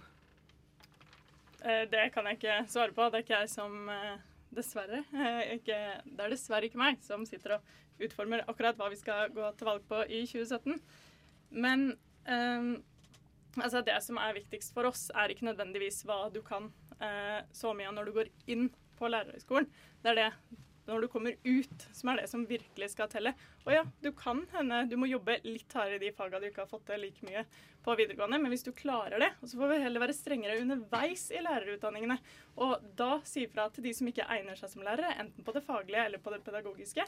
Eh, 1.62 1.84
Det 1.90 2.08
kan 2.14 2.28
jeg 2.30 2.40
ikke 2.40 2.58
svare 2.70 2.96
på. 2.96 3.08
Det 3.10 3.20
er 3.20 3.26
ikke 3.26 3.42
jeg 3.42 3.52
som 3.54 3.92
eh, 3.92 4.26
Dessverre. 4.54 5.02
eh, 5.14 5.54
Ikke, 5.58 5.76
det 6.04 6.24
er 6.24 6.32
dessverre 6.32 6.68
ikke 6.68 6.80
meg 6.80 7.02
som 7.04 7.26
sitter 7.28 7.58
og 7.58 8.04
utformer 8.04 8.44
akkurat 8.48 8.78
hva 8.78 8.88
vi 8.92 8.96
skal 9.00 9.32
gå 9.34 9.50
til 9.58 9.68
valg 9.68 9.84
på 9.90 10.02
i 10.06 10.22
2017. 10.26 10.78
Men 11.50 11.90
eh, 12.24 12.70
altså 13.60 13.82
det 13.84 13.98
som 14.04 14.20
er 14.22 14.36
viktigst 14.38 14.74
for 14.76 14.88
oss, 14.88 15.08
er 15.14 15.34
ikke 15.34 15.48
nødvendigvis 15.50 16.04
hva 16.08 16.24
du 16.32 16.40
kan 16.46 16.70
eh, 17.00 17.42
så 17.52 17.74
mye 17.76 17.90
av 17.90 17.98
når 17.98 18.08
du 18.08 18.16
går 18.20 18.32
inn 18.54 18.68
på 18.98 19.10
lærerhøgskolen. 19.12 19.68
Det 20.02 20.14
er 20.14 20.18
det 20.22 20.30
når 20.88 21.04
du 21.04 21.08
kommer 21.12 21.36
ut, 21.44 21.84
som 21.92 22.10
er 22.10 22.22
det 22.22 22.28
som 22.30 22.46
virkelig 22.48 22.90
skal 22.94 23.10
telle. 23.12 23.34
Og 23.66 23.72
ja, 23.74 23.82
du 24.02 24.10
kan 24.16 24.40
hende 24.54 24.80
du 24.88 24.96
må 25.00 25.08
jobbe 25.10 25.38
litt 25.44 25.74
hardere 25.76 25.98
i 26.00 26.06
de 26.06 26.14
fagene 26.16 26.40
du 26.42 26.48
ikke 26.48 26.64
har 26.64 26.70
fått 26.70 26.86
til 26.88 27.02
like 27.04 27.28
mye 27.28 27.44
på 27.84 27.96
videregående, 27.98 28.40
men 28.42 28.52
hvis 28.52 28.64
du 28.66 28.72
klarer 28.76 29.20
det, 29.22 29.30
så 29.44 29.60
får 29.60 29.72
vi 29.72 29.82
heller 29.84 30.02
være 30.02 30.16
strengere 30.16 30.58
underveis 30.62 31.28
i 31.34 31.42
lærerutdanningene. 31.44 32.18
Og 32.64 32.88
da 32.98 33.18
si 33.28 33.46
fra 33.52 33.68
til 33.72 33.86
de 33.86 33.94
som 33.96 34.10
ikke 34.10 34.26
egner 34.38 34.58
seg 34.58 34.72
som 34.72 34.84
lærere, 34.86 35.14
enten 35.20 35.46
på 35.46 35.54
det 35.56 35.64
faglige 35.66 36.04
eller 36.08 36.22
på 36.24 36.32
det 36.34 36.42
pedagogiske, 36.46 37.06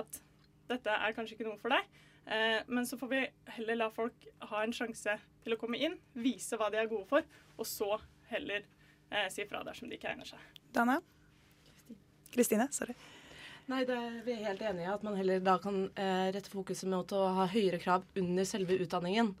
at 0.00 0.20
dette 0.68 1.00
er 1.00 1.16
kanskje 1.16 1.36
ikke 1.36 1.48
noe 1.48 1.60
for 1.60 1.72
deg. 1.72 1.86
Eh, 2.28 2.60
men 2.66 2.86
så 2.86 2.98
får 3.00 3.12
vi 3.12 3.22
heller 3.56 3.78
la 3.78 3.90
folk 3.92 4.26
ha 4.50 4.64
en 4.64 4.74
sjanse 4.76 5.14
til 5.44 5.54
å 5.54 5.60
komme 5.60 5.80
inn, 5.80 5.96
vise 6.12 6.58
hva 6.60 6.68
de 6.72 6.80
er 6.80 6.90
gode 6.90 7.08
for, 7.08 7.24
og 7.56 7.68
så 7.68 7.94
heller 8.32 8.66
eh, 9.08 9.28
si 9.32 9.46
fra 9.48 9.62
dersom 9.64 9.88
de 9.88 9.96
ikke 9.96 10.10
egner 10.12 10.28
seg. 10.28 10.42
Dana? 10.76 10.98
Kristine, 12.34 12.68
sorry. 12.76 12.96
Nei, 13.68 13.82
det 13.84 13.96
er 14.00 14.14
vi 14.24 14.32
er 14.32 14.46
helt 14.46 14.62
enige 14.64 14.86
i 14.86 14.92
at 14.94 15.02
man 15.04 15.18
heller 15.18 15.42
da 15.44 15.58
kan 15.60 15.82
eh, 15.92 16.30
rette 16.32 16.48
fokuset 16.48 16.88
mot 16.88 17.12
å 17.12 17.26
ha 17.36 17.44
høyere 17.52 17.80
krav 17.82 18.06
under 18.16 18.48
selve 18.48 18.78
utdanningen. 18.80 19.34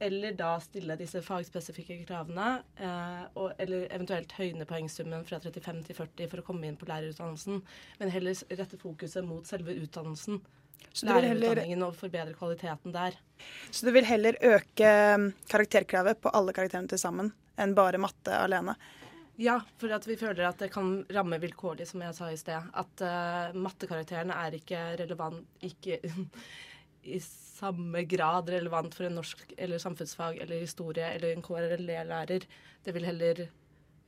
Eller 0.00 0.32
da 0.36 0.54
stille 0.60 0.96
disse 1.00 1.22
fagspesifikke 1.24 1.98
kravene, 2.08 2.48
eh, 2.80 3.22
og, 3.36 3.52
eller 3.60 3.86
eventuelt 3.88 4.32
høyne 4.36 4.64
poengsummen 4.68 5.24
fra 5.28 5.40
35 5.44 5.84
til 5.88 5.96
40 5.96 6.32
for 6.32 6.40
å 6.40 6.46
komme 6.48 6.68
inn 6.68 6.76
på 6.80 6.88
lærerutdannelsen. 6.88 7.62
Men 8.00 8.12
heller 8.12 8.42
rette 8.56 8.80
fokuset 8.80 9.24
mot 9.28 9.48
selve 9.48 9.76
utdannelsen. 9.76 10.40
Lærerutdanningen 11.04 11.84
og 11.84 11.96
forbedre 11.96 12.36
kvaliteten 12.36 12.96
der. 12.96 13.16
Så 13.68 13.84
du 13.84 13.92
vil 13.92 14.08
heller 14.08 14.36
øke 14.40 14.92
mm, 15.20 15.32
karakterkravet 15.52 16.20
på 16.24 16.32
alle 16.32 16.56
karakterene 16.56 16.88
til 16.88 17.00
sammen 17.00 17.34
enn 17.60 17.76
bare 17.76 18.00
matte 18.00 18.36
alene? 18.36 18.76
Ja, 19.36 19.58
for 19.76 19.92
at 19.92 20.06
vi 20.08 20.16
føler 20.16 20.46
at 20.48 20.60
det 20.62 20.70
kan 20.72 21.02
ramme 21.12 21.38
vilkårlig, 21.42 21.84
som 21.90 22.00
jeg 22.04 22.16
sa 22.16 22.30
i 22.32 22.38
sted. 22.40 22.70
At 22.72 23.02
uh, 23.04 23.56
mattekarakteren 23.58 24.32
er 24.32 24.56
ikke 24.56 24.80
relevant 25.02 25.66
ikke 25.66 26.00
i 27.16 27.20
samme 27.56 28.02
grad 28.02 28.50
relevant 28.50 28.94
for 28.94 29.08
en 29.08 29.16
norsk 29.16 29.44
eller 29.56 29.80
samfunnsfag 29.80 30.40
eller 30.44 30.60
historie 30.60 31.06
eller 31.14 31.32
en 31.32 31.44
KRLE-lærer. 31.44 32.48
Det 32.84 32.94
vil 32.94 33.06
heller 33.06 33.46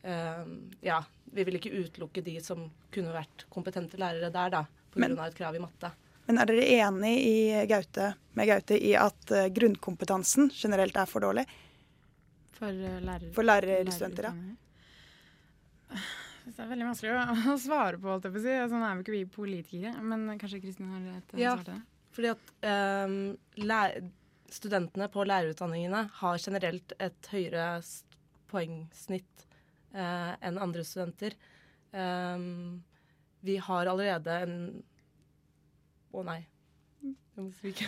eh, 0.03 0.51
Ja, 0.85 0.99
vi 1.33 1.47
vil 1.47 1.57
ikke 1.59 1.73
utelukke 1.73 2.25
de 2.27 2.37
som 2.45 2.67
kunne 2.95 3.15
vært 3.15 3.47
kompetente 3.53 4.01
lærere 4.01 4.33
der, 4.35 4.53
da, 4.53 4.65
pga. 4.93 5.09
et 5.27 5.39
krav 5.39 5.57
i 5.57 5.63
matte. 5.63 5.93
Men 6.29 6.43
er 6.43 6.51
dere 6.51 6.67
enig 6.77 7.15
i 7.25 7.39
Gaute, 7.71 8.13
med 8.37 8.51
Gaute 8.51 8.77
i 8.77 8.93
at 9.01 9.33
uh, 9.33 9.47
grunnkompetansen 9.49 10.51
generelt 10.53 10.99
er 11.01 11.09
for 11.09 11.25
dårlig? 11.25 11.47
For, 12.59 12.69
uh, 12.69 12.99
lærer, 13.01 13.31
For 13.33 13.49
lærerstudenter, 13.49 14.29
ja. 14.29 14.68
Det 16.49 16.63
er 16.65 16.71
veldig 16.71 16.87
vanskelig 16.89 17.13
å, 17.15 17.57
svare 17.69 18.01
på, 18.01 18.11
alt 18.13 18.27
jeg 18.29 18.35
får 18.37 18.45
si. 18.45 18.57
Sånn 18.73 18.85
er 18.87 18.97
vi 18.97 19.05
ikke 19.05 19.17
vi 19.17 19.23
politikere. 19.35 19.93
Men 20.05 20.27
kanskje 20.41 20.63
Kristin 20.63 20.91
har 20.93 21.07
et 21.19 21.35
eh, 21.35 21.43
Ja. 21.43 21.55
svar 21.57 21.67
til 21.67 21.75
det? 21.77 21.83
Fordi 22.19 22.31
at 22.33 22.53
um, 23.07 24.13
studentene 24.51 25.11
på 25.13 25.27
lærerutdanningene 25.29 26.03
har 26.23 26.41
generelt 26.43 26.95
et 27.05 27.29
høyere 27.31 27.67
poengsnitt 28.51 29.45
uh, 29.95 30.35
enn 30.41 30.59
andre 30.59 30.85
studenter. 30.89 31.37
Um, 31.93 32.81
vi 33.45 33.59
har 33.63 33.87
allerede 33.93 34.41
en 34.45 34.57
Å 36.17 36.23
nei. 36.25 36.41
Jeg 37.05 37.45
må 37.45 37.51
stryke. 37.53 37.87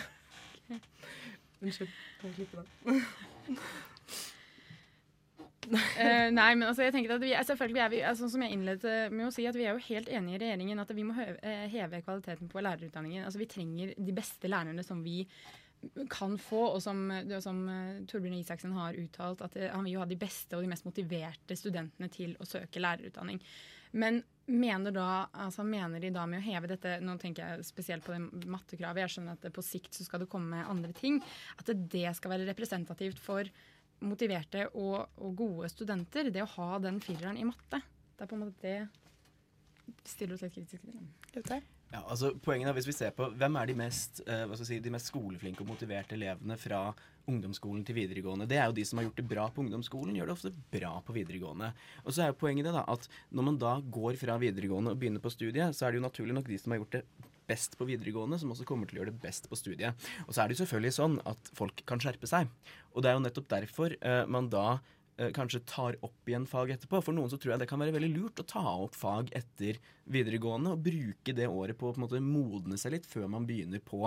Unnskyld. 1.61 1.89
Kan 2.21 2.29
jeg 2.29 2.35
klippe 2.37 2.61
den? 2.61 3.57
Eh, 6.01 6.27
nei, 6.33 6.49
men 6.57 6.65
altså, 6.67 6.81
jeg 6.87 6.93
tenker 6.95 7.13
at 7.15 7.21
vi, 7.21 7.31
er- 7.37 7.45
selvfølgelig 7.45 7.81
er 7.83 7.89
vi, 7.93 7.99
altså, 8.09 8.27
som 8.31 8.41
jeg 8.41 8.55
innledet 8.55 8.95
med 9.13 9.27
å 9.27 9.33
si, 9.33 9.45
at 9.45 9.57
vi 9.57 9.67
er 9.67 9.75
jo 9.77 9.83
helt 9.91 10.09
enige 10.09 10.39
i 10.39 10.41
regjeringen 10.41 10.81
at 10.81 10.93
vi 10.97 11.05
må 11.05 11.13
eh, 11.21 11.67
heve 11.69 11.99
kvaliteten 12.01 12.49
på 12.51 12.63
lærerutdanningen. 12.65 13.27
Altså, 13.27 13.41
vi 13.41 13.49
trenger 13.51 13.91
de 13.97 14.15
beste 14.17 14.49
lærerne 14.49 14.83
som 14.85 15.03
vi 15.05 15.19
kan 16.11 16.35
få, 16.41 16.63
og 16.75 16.81
som, 16.83 17.03
er 17.13 17.39
som 17.43 17.61
eh, 17.69 18.01
Torbjørn 18.09 18.39
Isaksen 18.39 18.73
har 18.77 18.97
uttalt, 19.01 19.41
at 19.45 19.57
eh, 19.57 19.69
han 19.73 19.85
vil 19.85 19.95
jo 19.97 20.03
ha 20.03 20.09
de 20.09 20.17
beste 20.21 20.57
og 20.57 20.65
de 20.65 20.69
mest 20.71 20.85
motiverte 20.87 21.57
studentene 21.57 22.09
til 22.13 22.35
å 22.41 22.47
søke 22.49 22.81
lærerutdanning. 22.81 23.41
Men 23.97 24.21
mener, 24.51 24.93
da, 24.95 25.27
altså 25.45 25.65
mener 25.67 26.01
de 26.01 26.11
da 26.15 26.23
med 26.29 26.39
å 26.39 26.45
heve 26.45 26.69
dette 26.71 26.93
Nå 27.03 27.17
tenker 27.19 27.43
jeg 27.57 27.65
spesielt 27.67 28.05
på 28.05 28.13
det 28.15 28.47
mattekravet. 28.49 29.03
Jeg 29.03 29.13
skjønner 29.15 29.37
at 29.37 29.53
på 29.53 29.63
sikt 29.65 29.97
så 29.97 30.05
skal 30.07 30.23
det 30.23 30.29
komme 30.31 30.63
andre 30.63 30.93
ting. 30.95 31.19
At 31.59 31.69
det 31.69 32.07
skal 32.17 32.33
være 32.37 32.47
representativt 32.49 33.19
for 33.21 33.49
motiverte 34.05 34.67
og, 34.73 34.97
og 35.21 35.35
gode 35.37 35.69
studenter. 35.71 36.31
Det 36.33 36.43
å 36.43 36.51
ha 36.57 36.79
den 36.83 36.99
fireren 37.03 37.39
i 37.39 37.47
matte. 37.47 37.81
Det 38.15 38.25
er 38.25 38.31
på 38.31 38.37
en 38.37 38.43
måte 38.45 38.61
det 38.61 40.07
stiller 40.07 40.35
oss 40.37 40.43
litt 40.45 40.55
kritiske 40.55 40.91
til. 41.35 41.63
Ja, 41.91 42.01
altså 42.07 42.31
poenget 42.39 42.69
er 42.69 42.75
Hvis 42.77 42.87
vi 42.87 42.95
ser 42.95 43.11
på 43.15 43.27
hvem 43.35 43.57
er 43.59 43.67
de 43.67 43.73
mest, 43.75 44.21
eh, 44.23 44.45
hva 44.47 44.55
skal 44.55 44.67
si, 44.69 44.79
de 44.79 44.93
mest 44.93 45.09
skoleflinke 45.11 45.65
og 45.65 45.73
motiverte 45.73 46.15
elevene 46.15 46.55
fra 46.59 46.85
ungdomsskolen 47.29 47.83
til 47.85 47.97
videregående, 47.99 48.47
det 48.49 48.57
er 48.57 48.69
jo 48.69 48.77
de 48.77 48.85
som 48.87 48.97
har 48.97 49.05
gjort 49.05 49.19
det 49.19 49.27
bra 49.29 49.43
på 49.51 49.61
ungdomsskolen, 49.61 50.15
gjør 50.15 50.31
det 50.31 50.35
ofte 50.37 50.53
bra 50.73 50.93
på 51.05 51.15
videregående. 51.15 51.69
Og 52.05 52.15
så 52.15 52.23
er 52.23 52.31
jo 52.31 52.39
poenget 52.39 52.65
det 52.65 52.73
da 52.73 52.85
at 52.89 53.05
når 53.29 53.47
man 53.49 53.59
da 53.61 53.75
går 53.97 54.17
fra 54.19 54.39
videregående 54.41 54.95
og 54.95 55.03
begynner 55.03 55.23
på 55.23 55.33
studiet, 55.33 55.75
så 55.75 55.85
er 55.85 55.91
det 55.91 56.01
jo 56.01 56.07
naturlig 56.07 56.37
nok 56.37 56.49
de 56.49 56.57
som 56.61 56.73
har 56.73 56.81
gjort 56.81 56.97
det 56.97 57.03
best 57.51 57.77
på 57.79 57.87
videregående, 57.89 58.39
som 58.41 58.53
også 58.53 58.67
kommer 58.67 58.89
til 58.89 58.99
å 58.99 59.03
gjøre 59.03 59.13
det 59.13 59.23
best 59.23 59.49
på 59.51 59.59
studiet. 59.59 60.09
Og 60.27 60.33
så 60.33 60.43
er 60.43 60.49
det 60.49 60.57
jo 60.57 60.63
selvfølgelig 60.63 60.97
sånn 60.97 61.19
at 61.29 61.53
folk 61.57 61.83
kan 61.89 62.01
skjerpe 62.01 62.29
seg. 62.29 62.49
Og 62.95 63.03
det 63.03 63.11
er 63.11 63.17
jo 63.17 63.27
nettopp 63.27 63.51
derfor 63.51 63.95
uh, 64.01 64.23
man 64.31 64.49
da 64.51 64.65
uh, 64.79 65.29
kanskje 65.35 65.63
tar 65.69 65.97
opp 66.05 66.29
igjen 66.29 66.47
fag 66.49 66.73
etterpå. 66.75 67.01
For 67.05 67.15
noen 67.15 67.31
så 67.31 67.39
tror 67.41 67.55
jeg 67.55 67.63
det 67.63 67.69
kan 67.71 67.81
være 67.81 67.95
veldig 67.95 68.11
lurt 68.15 68.43
å 68.43 68.47
ta 68.47 68.63
opp 68.73 68.97
fag 68.97 69.31
etter 69.37 69.79
videregående 70.11 70.75
og 70.75 70.83
bruke 70.83 71.35
det 71.37 71.47
året 71.47 71.77
på 71.79 71.89
å 71.89 71.95
på 71.95 72.01
en 72.01 72.05
måte 72.07 72.23
modne 72.25 72.79
seg 72.81 72.95
litt 72.97 73.07
før 73.09 73.29
man 73.31 73.47
begynner 73.47 73.83
på, 73.85 74.03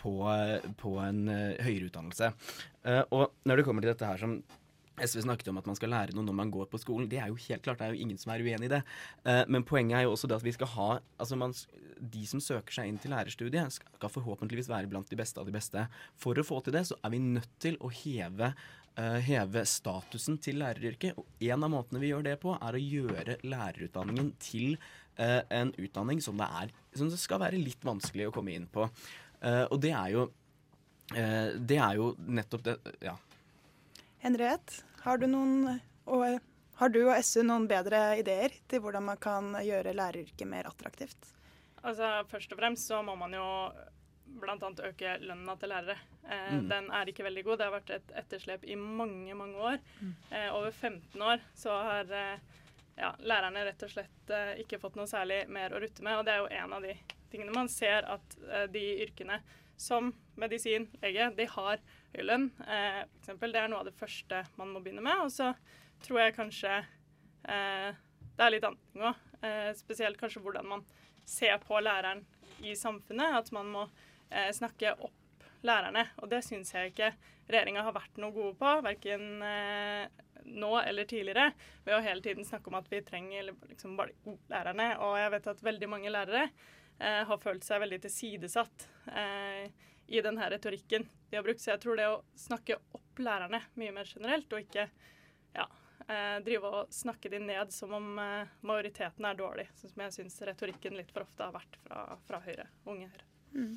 på, 0.00 0.16
eh, 0.32 0.70
på 0.80 0.96
en 1.02 1.24
uh, 1.28 1.60
høyere 1.60 1.90
utdannelse. 1.90 2.32
Og 3.14 3.46
når 3.46 3.60
det 3.60 3.64
kommer 3.66 3.84
til 3.84 3.92
dette 3.92 4.08
her 4.08 4.18
som 4.18 4.40
SV 5.00 5.22
snakket 5.24 5.48
om 5.48 5.58
at 5.60 5.68
man 5.68 5.76
skal 5.78 5.92
lære 5.92 6.14
noe 6.16 6.26
når 6.26 6.36
man 6.36 6.50
går 6.52 6.68
på 6.72 6.80
skolen. 6.80 7.08
Det 7.08 7.20
er 7.22 7.30
jo 7.32 7.38
helt 7.46 7.62
klart, 7.64 7.80
det 7.80 7.86
er 7.86 7.94
jo 7.96 8.04
ingen 8.04 8.18
som 8.20 8.34
er 8.34 8.44
uenig 8.44 8.68
i 8.68 8.72
det. 8.74 8.82
Eh, 9.24 9.42
men 9.48 9.64
poenget 9.64 9.98
er 9.98 10.04
jo 10.06 10.12
også 10.12 10.28
det 10.28 10.36
at 10.36 10.44
vi 10.44 10.52
skal 10.52 10.70
ha 10.74 10.88
altså 11.16 11.38
man, 11.40 11.54
De 12.12 12.26
som 12.28 12.42
søker 12.42 12.76
seg 12.76 12.90
inn 12.90 13.00
til 13.00 13.14
lærerstudiet, 13.14 13.78
skal 13.78 14.12
forhåpentligvis 14.12 14.68
være 14.68 14.90
blant 14.90 15.08
de 15.08 15.18
beste 15.18 15.40
av 15.40 15.48
de 15.48 15.54
beste. 15.54 15.86
For 16.20 16.36
å 16.36 16.44
få 16.46 16.60
til 16.64 16.76
det, 16.76 16.84
så 16.90 16.98
er 17.00 17.14
vi 17.14 17.22
nødt 17.24 17.56
til 17.62 17.78
å 17.80 17.92
heve 17.94 18.52
eh, 18.52 19.18
heve 19.24 19.64
statusen 19.68 20.36
til 20.42 20.60
læreryrket. 20.60 21.16
Og 21.16 21.48
en 21.48 21.64
av 21.64 21.72
måtene 21.72 22.02
vi 22.02 22.12
gjør 22.12 22.28
det 22.28 22.36
på, 22.42 22.56
er 22.58 22.76
å 22.76 22.84
gjøre 22.84 23.40
lærerutdanningen 23.46 24.32
til 24.42 24.76
eh, 25.16 25.40
en 25.48 25.72
utdanning 25.78 26.20
som 26.24 26.36
det, 26.36 26.52
er, 26.62 26.76
som 26.98 27.08
det 27.08 27.20
skal 27.22 27.40
være 27.46 27.62
litt 27.62 27.86
vanskelig 27.86 28.28
å 28.28 28.34
komme 28.34 28.56
inn 28.58 28.68
på. 28.70 28.88
Og 29.42 29.78
det 29.82 29.90
er 29.90 30.12
jo 30.14 30.28
Det 31.66 31.76
er 31.82 31.96
jo 31.98 32.12
nettopp 32.30 32.62
det 32.62 32.76
Ja. 33.02 33.16
Henriette, 34.22 34.82
har 35.02 35.18
du, 35.18 35.26
noen, 35.30 35.80
og, 36.06 36.38
har 36.78 36.92
du 36.94 37.00
og 37.08 37.16
SU 37.26 37.42
noen 37.46 37.66
bedre 37.70 38.04
ideer 38.20 38.54
til 38.70 38.82
hvordan 38.84 39.08
man 39.10 39.18
kan 39.22 39.50
gjøre 39.66 39.94
læreryrket 39.98 40.46
mer 40.48 40.68
attraktivt? 40.70 41.32
Altså, 41.82 42.20
Først 42.30 42.52
og 42.54 42.60
fremst 42.62 42.86
så 42.86 43.00
må 43.02 43.16
man 43.18 43.34
jo 43.34 43.46
bl.a. 44.38 44.54
øke 44.86 45.16
lønna 45.26 45.56
til 45.60 45.72
lærere. 45.74 45.98
Eh, 46.22 46.52
Mm. 46.52 46.68
Den 46.70 46.90
er 46.94 47.08
ikke 47.10 47.24
veldig 47.26 47.42
god. 47.44 47.58
Det 47.58 47.66
har 47.66 47.72
vært 47.74 47.90
et 47.90 48.12
etterslep 48.22 48.64
i 48.64 48.76
mange 48.78 49.34
mange 49.34 49.56
år. 49.58 49.78
Eh, 50.30 50.48
over 50.54 50.70
15 50.70 51.22
år 51.22 51.42
så 51.58 51.74
har 51.82 52.12
eh, 52.14 52.38
ja, 52.96 53.10
lærerne 53.18 53.64
rett 53.66 53.82
og 53.82 53.90
slett 53.90 54.30
eh, 54.30 54.60
ikke 54.62 54.78
fått 54.80 54.96
noe 54.96 55.06
særlig 55.10 55.42
mer 55.48 55.74
å 55.74 55.80
rutte 55.82 56.02
med. 56.06 56.18
Og 56.20 56.24
det 56.24 56.32
er 56.36 56.38
jo 56.44 56.62
en 56.62 56.72
av 56.78 56.86
de 56.86 56.94
tingene 57.32 57.52
man 57.56 57.68
ser 57.68 58.06
at 58.06 58.38
eh, 58.52 58.68
de 58.70 58.84
yrkene 59.02 59.40
som 59.76 60.12
medisin, 60.38 60.86
lege, 61.02 61.30
de 61.36 61.46
har 61.56 61.82
lønn. 62.20 62.50
Eh, 62.66 63.02
eksempel, 63.20 63.54
det 63.54 63.62
er 63.62 63.70
noe 63.72 63.80
av 63.80 63.88
det 63.88 63.96
første 63.96 64.42
man 64.58 64.74
må 64.74 64.82
begynne 64.84 65.04
med. 65.04 65.24
Og 65.24 65.32
så 65.32 65.52
tror 66.04 66.20
jeg 66.20 66.36
kanskje 66.36 66.74
eh, 67.48 67.90
det 68.36 68.44
er 68.44 68.54
litt 68.54 68.66
annet 68.68 69.00
òg. 69.00 69.24
Eh, 69.42 69.70
spesielt 69.78 70.20
kanskje 70.20 70.42
hvordan 70.44 70.68
man 70.68 70.84
ser 71.24 71.56
på 71.64 71.80
læreren 71.80 72.24
i 72.62 72.76
samfunnet. 72.78 73.38
At 73.40 73.52
man 73.56 73.72
må 73.72 73.86
eh, 74.28 74.50
snakke 74.52 74.94
opp 74.98 75.48
lærerne. 75.64 76.08
Og 76.20 76.28
det 76.32 76.42
syns 76.46 76.74
jeg 76.74 76.92
ikke 76.92 77.12
regjeringa 77.48 77.86
har 77.86 77.96
vært 77.96 78.20
noe 78.20 78.34
gode 78.34 78.54
på, 78.58 78.74
verken 78.84 79.42
eh, 79.46 80.04
nå 80.52 80.72
eller 80.80 81.06
tidligere, 81.08 81.52
ved 81.86 81.96
å 81.96 82.02
hele 82.02 82.24
tiden 82.24 82.46
snakke 82.46 82.70
om 82.70 82.78
at 82.80 82.88
vi 82.90 83.02
trenger 83.06 83.52
liksom 83.68 83.96
bare 83.98 84.36
lærerne. 84.50 84.88
Og 85.04 85.16
jeg 85.20 85.32
vet 85.36 85.50
at 85.54 85.64
veldig 85.64 85.90
mange 85.90 86.12
lærere 86.12 86.44
eh, 86.98 87.22
har 87.28 87.42
følt 87.42 87.66
seg 87.66 87.82
veldig 87.84 88.00
tilsidesatt 88.06 88.88
eh, 89.12 89.70
i 90.06 90.22
denne 90.24 90.48
retorikken 90.50 91.06
de 91.30 91.38
har 91.38 91.44
brukt. 91.46 91.60
Så 91.62 91.72
jeg 91.72 91.82
tror 91.82 91.98
det 91.98 92.08
å 92.10 92.22
snakke 92.38 92.78
opp 92.96 93.22
lærerne 93.22 93.62
mye 93.80 93.94
mer 93.94 94.08
generelt, 94.08 94.52
og 94.52 94.64
ikke 94.64 94.86
ja, 95.56 95.66
eh, 96.06 96.38
drive 96.44 96.70
og 96.70 96.94
snakke 96.94 97.32
de 97.32 97.40
ned 97.42 97.72
som 97.74 97.94
om 97.96 98.14
eh, 98.20 98.54
majoriteten 98.66 99.28
er 99.28 99.38
dårlig, 99.38 99.68
sånn 99.80 99.94
som 99.94 100.06
jeg 100.06 100.16
syns 100.18 100.40
retorikken 100.48 100.96
litt 100.98 101.12
for 101.14 101.26
ofte 101.26 101.46
har 101.46 101.54
vært 101.56 101.78
fra, 101.84 102.06
fra 102.28 102.42
Høyre, 102.44 102.68
unge 102.88 103.10
Høyre. 103.10 103.28
Mm. 103.52 103.74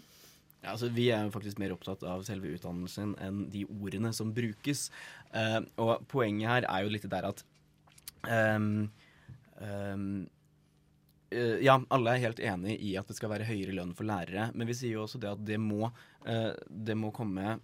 Ja, 0.65 0.71
altså, 0.71 0.89
vi 0.89 1.09
er 1.13 1.27
jo 1.27 1.33
faktisk 1.35 1.59
mer 1.61 1.75
opptatt 1.75 2.03
av 2.09 2.23
selve 2.25 2.49
utdannelsen 2.55 3.13
enn 3.21 3.43
de 3.53 3.65
ordene 3.69 4.09
som 4.17 4.31
brukes. 4.33 4.87
Uh, 5.29 5.59
og 5.77 6.07
poenget 6.09 6.49
her 6.49 6.65
er 6.71 6.85
jo 6.85 6.93
litt 6.95 7.05
der 7.11 7.27
at 7.27 7.43
um, 8.25 8.87
ehm, 9.61 10.07
eh, 11.35 11.61
ja, 11.65 11.77
alle 11.93 12.15
er 12.15 12.23
helt 12.23 12.41
enig 12.43 12.77
i 12.81 12.95
at 12.99 13.09
det 13.09 13.17
skal 13.17 13.31
være 13.33 13.47
høyere 13.49 13.75
lønn 13.75 13.95
for 13.97 14.07
lærere, 14.07 14.49
men 14.55 14.69
vi 14.69 14.77
sier 14.77 14.97
jo 14.97 15.05
også 15.05 15.21
det 15.21 15.31
at 15.33 15.45
det 15.47 15.59
må, 15.61 15.91
eh, 16.25 16.51
det 16.69 16.97
må 16.99 17.11
komme 17.15 17.57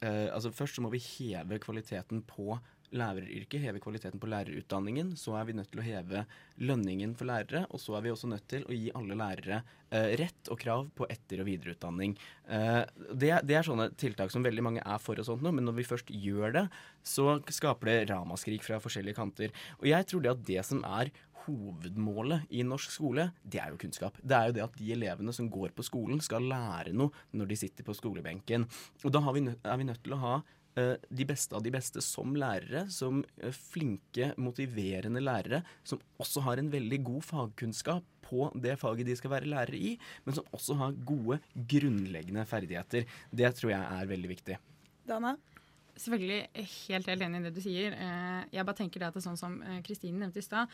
eh, 0.00 0.28
Altså 0.30 0.52
Først 0.54 0.78
så 0.78 0.84
må 0.84 0.92
vi 0.94 1.02
heve 1.02 1.60
kvaliteten 1.62 2.22
på 2.28 2.54
læreryrket, 2.96 3.60
heve 3.62 3.80
kvaliteten 3.82 4.20
på 4.20 4.28
lærerutdanningen. 4.30 5.12
Så 5.18 5.36
er 5.38 5.46
vi 5.48 5.54
nødt 5.56 5.70
til 5.72 5.82
å 5.82 5.86
heve 5.86 6.24
lønningen 6.60 7.14
for 7.18 7.30
lærere, 7.30 7.64
og 7.70 7.82
så 7.82 7.96
er 7.96 8.04
vi 8.04 8.12
også 8.12 8.30
nødt 8.30 8.48
til 8.50 8.66
å 8.66 8.76
gi 8.76 8.90
alle 8.98 9.18
lærere 9.18 9.60
eh, 9.90 10.10
rett 10.20 10.50
og 10.50 10.60
krav 10.60 10.90
på 10.98 11.08
etter- 11.12 11.44
og 11.44 11.48
videreutdanning. 11.50 12.16
Eh, 12.50 12.82
det, 13.12 13.32
det, 13.46 13.56
er 13.58 13.66
sånne 13.66 13.90
tiltak 14.00 14.34
som 14.34 14.44
veldig 14.46 14.66
mange 14.66 14.84
er 14.84 15.02
for 15.02 15.20
og 15.20 15.28
sånt 15.28 15.44
nå, 15.46 15.54
men 15.54 15.66
når 15.68 15.78
vi 15.80 15.88
først 15.88 16.12
gjør 16.12 16.56
det, 16.58 16.66
så 17.06 17.38
skaper 17.50 17.92
det 17.92 17.98
ramaskrik 18.12 18.66
fra 18.66 18.80
forskjellige 18.82 19.18
kanter. 19.18 19.54
Og 19.80 19.90
jeg 19.92 20.10
tror 20.10 20.24
det 20.24 20.34
at 20.34 20.46
det 20.50 20.66
som 20.66 20.84
er 20.86 21.14
hovedmålet 21.46 22.50
i 22.52 22.62
norsk 22.66 22.92
skole, 22.92 23.30
det 23.42 23.60
er 23.62 23.72
jo 23.72 23.80
kunnskap. 23.80 24.18
Det 24.20 24.36
er 24.36 24.50
jo 24.50 24.56
det 24.56 24.64
at 24.66 24.78
de 24.78 24.92
elevene 24.94 25.34
som 25.34 25.48
går 25.52 25.72
på 25.76 25.86
skolen, 25.86 26.20
skal 26.24 26.46
lære 26.50 26.92
noe 26.96 27.14
når 27.36 27.50
de 27.50 27.60
sitter 27.62 27.86
på 27.86 27.96
skolebenken. 27.96 28.66
Og 29.04 29.14
da 29.14 29.22
vi 29.30 29.46
er 29.48 29.80
vi 29.80 29.88
nødt 29.88 30.02
til 30.04 30.16
å 30.16 30.22
ha 30.24 30.34
de 31.08 31.26
beste 31.28 31.56
av 31.56 31.64
de 31.64 31.72
beste 31.74 32.02
som 32.04 32.36
lærere, 32.38 32.86
som 32.92 33.22
uh, 33.42 33.50
flinke, 33.72 34.32
motiverende 34.40 35.22
lærere, 35.22 35.62
som 35.86 36.00
også 36.20 36.44
har 36.46 36.62
en 36.62 36.70
veldig 36.72 37.00
god 37.08 37.26
fagkunnskap 37.26 38.06
på 38.30 38.48
det 38.62 38.76
faget 38.78 39.08
de 39.08 39.16
skal 39.18 39.34
være 39.34 39.50
lærere 39.50 39.78
i, 39.78 39.94
men 40.24 40.36
som 40.36 40.46
også 40.54 40.76
har 40.80 40.98
gode, 41.06 41.40
grunnleggende 41.54 42.46
ferdigheter. 42.46 43.06
Det 43.32 43.54
tror 43.58 43.74
jeg 43.74 43.80
er 44.00 44.10
veldig 44.10 44.34
viktig. 44.36 44.58
Dana? 45.08 45.34
Selvfølgelig 46.00 46.40
helt, 46.54 47.08
helt 47.10 47.22
enig 47.26 47.40
i 47.40 47.44
det 47.48 47.54
du 47.56 47.60
sier. 47.64 47.92
Eh, 47.92 48.42
Jeg 48.54 48.64
bare 48.64 48.78
tenker 48.78 49.02
det 49.02 49.10
at 49.10 49.16
det 49.16 49.20
er 49.20 49.26
sånn 49.26 49.40
som 49.40 49.58
eh, 49.66 49.80
Kristine 49.84 50.22
nevnte 50.22 50.40
i 50.40 50.46
stad. 50.46 50.70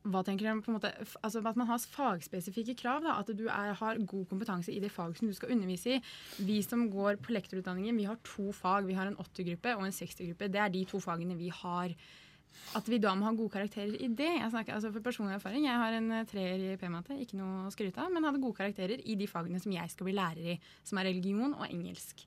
Hva 0.00 0.22
tenker 0.24 0.46
du 0.48 0.62
på 0.64 0.72
en 0.72 0.78
måte, 0.78 0.94
altså 1.20 1.42
At 1.44 1.58
man 1.60 1.68
har 1.68 1.78
fagspesifikke 1.78 2.74
krav. 2.80 3.02
da, 3.04 3.18
At 3.20 3.28
du 3.36 3.46
er, 3.48 3.74
har 3.76 3.98
god 3.98 4.26
kompetanse 4.30 4.72
i 4.72 4.80
det 4.80 4.90
faget 4.90 5.18
som 5.18 5.28
du 5.28 5.34
skal 5.36 5.52
undervise 5.52 5.98
i. 5.98 6.00
Vi 6.38 6.62
som 6.62 6.88
går 6.90 7.20
på 7.20 7.34
lektorutdanningen, 7.36 7.96
vi 7.96 8.08
har 8.08 8.16
to 8.24 8.50
fag. 8.52 8.86
Vi 8.86 8.96
har 8.96 9.06
en 9.06 9.16
80-gruppe 9.16 9.76
og 9.76 9.84
en 9.84 9.92
60-gruppe. 9.92 10.48
Det 10.48 10.60
er 10.60 10.72
de 10.72 10.84
to 10.88 11.00
fagene 11.00 11.36
vi 11.36 11.52
har. 11.52 11.92
At 12.74 12.88
vi 12.88 12.98
da 13.02 13.12
må 13.14 13.26
ha 13.26 13.34
gode 13.36 13.52
karakterer 13.52 13.94
i 14.00 14.08
det. 14.08 14.30
Jeg 14.40 14.50
snakker 14.50 14.74
altså 14.74 14.90
For 14.94 15.04
personlig 15.04 15.36
erfaring, 15.36 15.66
jeg 15.66 15.80
har 15.82 15.96
en 15.98 16.10
eh, 16.12 16.26
treer 16.26 16.66
i 16.72 16.76
p-matte, 16.80 17.16
ikke 17.20 17.38
noe 17.38 17.66
å 17.66 17.72
skryte 17.74 18.00
av, 18.02 18.12
men 18.14 18.26
hadde 18.26 18.42
gode 18.42 18.58
karakterer 18.58 19.02
i 19.04 19.16
de 19.18 19.28
fagene 19.30 19.60
som 19.62 19.74
jeg 19.74 19.92
skal 19.92 20.08
bli 20.08 20.16
lærer 20.16 20.52
i, 20.54 20.58
som 20.86 20.98
er 20.98 21.10
religion 21.10 21.54
og 21.54 21.66
engelsk. 21.68 22.24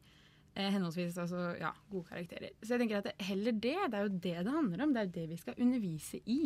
Eh, 0.54 0.70
henholdsvis 0.70 1.18
altså, 1.18 1.56
ja, 1.58 1.72
gode 1.90 2.12
karakterer. 2.12 2.54
Så 2.62 2.76
jeg 2.76 2.84
tenker 2.84 3.00
at 3.00 3.10
det, 3.10 3.16
heller 3.26 3.56
det. 3.56 3.78
Det 3.90 4.00
er 4.00 4.06
jo 4.06 4.14
det 4.14 4.36
det 4.46 4.58
handler 4.60 4.86
om. 4.86 4.94
Det 4.94 5.02
er 5.02 5.08
jo 5.08 5.16
det 5.18 5.30
vi 5.32 5.40
skal 5.42 5.64
undervise 5.66 6.22
i. 6.30 6.42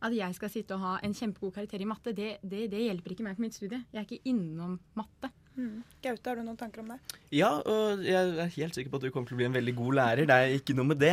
At 0.00 0.16
jeg 0.16 0.36
skal 0.38 0.52
sitte 0.52 0.76
og 0.76 0.84
ha 0.84 0.94
en 1.04 1.16
kjempegod 1.16 1.54
karakter 1.58 1.82
i 1.82 1.88
matte, 1.88 2.14
det, 2.16 2.38
det, 2.42 2.66
det 2.72 2.86
hjelper 2.86 3.14
ikke 3.14 3.26
meg 3.26 3.36
på 3.36 3.44
mitt 3.44 3.56
studie. 3.56 3.82
Jeg 3.92 4.00
er 4.00 4.08
ikke 4.08 4.32
innom 4.32 4.78
matte. 4.98 5.32
Mm. 5.60 5.82
Gaute, 6.00 6.30
har 6.30 6.38
du 6.38 6.44
noen 6.46 6.56
tanker 6.56 6.80
om 6.80 6.92
det? 6.92 6.96
Ja, 7.34 7.50
og 7.68 8.00
jeg 8.06 8.16
er 8.16 8.52
helt 8.54 8.76
sikker 8.76 8.92
på 8.92 9.00
at 9.00 9.04
du 9.04 9.10
kommer 9.12 9.28
til 9.28 9.36
å 9.36 9.40
bli 9.40 9.48
en 9.48 9.56
veldig 9.56 9.74
god 9.76 9.96
lærer. 9.98 10.28
Det 10.30 10.36
er 10.36 10.54
ikke 10.56 10.76
noe 10.78 10.88
med 10.92 11.00
det. 11.02 11.12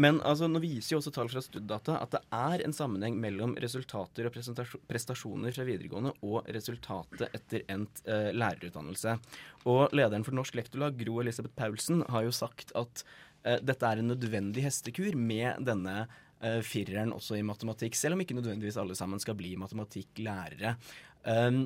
Men 0.00 0.20
altså, 0.28 0.48
nå 0.48 0.62
viser 0.62 0.94
jo 0.94 1.00
også 1.02 1.12
tall 1.14 1.30
fra 1.32 1.42
Studdata 1.44 1.98
at 2.00 2.14
det 2.14 2.22
er 2.38 2.64
en 2.64 2.76
sammenheng 2.76 3.18
mellom 3.20 3.56
resultater 3.62 4.28
og 4.28 4.38
prestasjoner 4.88 5.56
fra 5.56 5.66
videregående 5.68 6.14
og 6.22 6.48
resultatet 6.54 7.26
etter 7.28 7.66
endt 7.72 8.04
eh, 8.06 8.30
lærerutdannelse. 8.36 9.18
Og 9.68 9.92
lederen 9.92 10.24
for 10.26 10.36
Norsk 10.38 10.56
Lektorlag, 10.58 10.96
Gro 11.02 11.20
Elisabeth 11.22 11.58
Paulsen, 11.58 12.06
har 12.08 12.26
jo 12.26 12.34
sagt 12.34 12.72
at 12.78 13.04
eh, 13.44 13.60
dette 13.60 13.88
er 13.88 14.00
en 14.00 14.12
nødvendig 14.14 14.64
hestekur 14.70 15.18
med 15.18 15.66
denne 15.68 16.06
eh, 16.42 16.60
fireren 16.66 17.14
også 17.16 17.38
i 17.38 17.46
matematikk, 17.46 17.96
selv 17.98 18.18
om 18.18 18.24
ikke 18.24 18.36
nødvendigvis 18.38 18.80
alle 18.82 18.98
sammen 18.98 19.22
skal 19.22 19.38
bli 19.38 19.54
matematikklærere. 19.60 20.76
Um, 21.22 21.64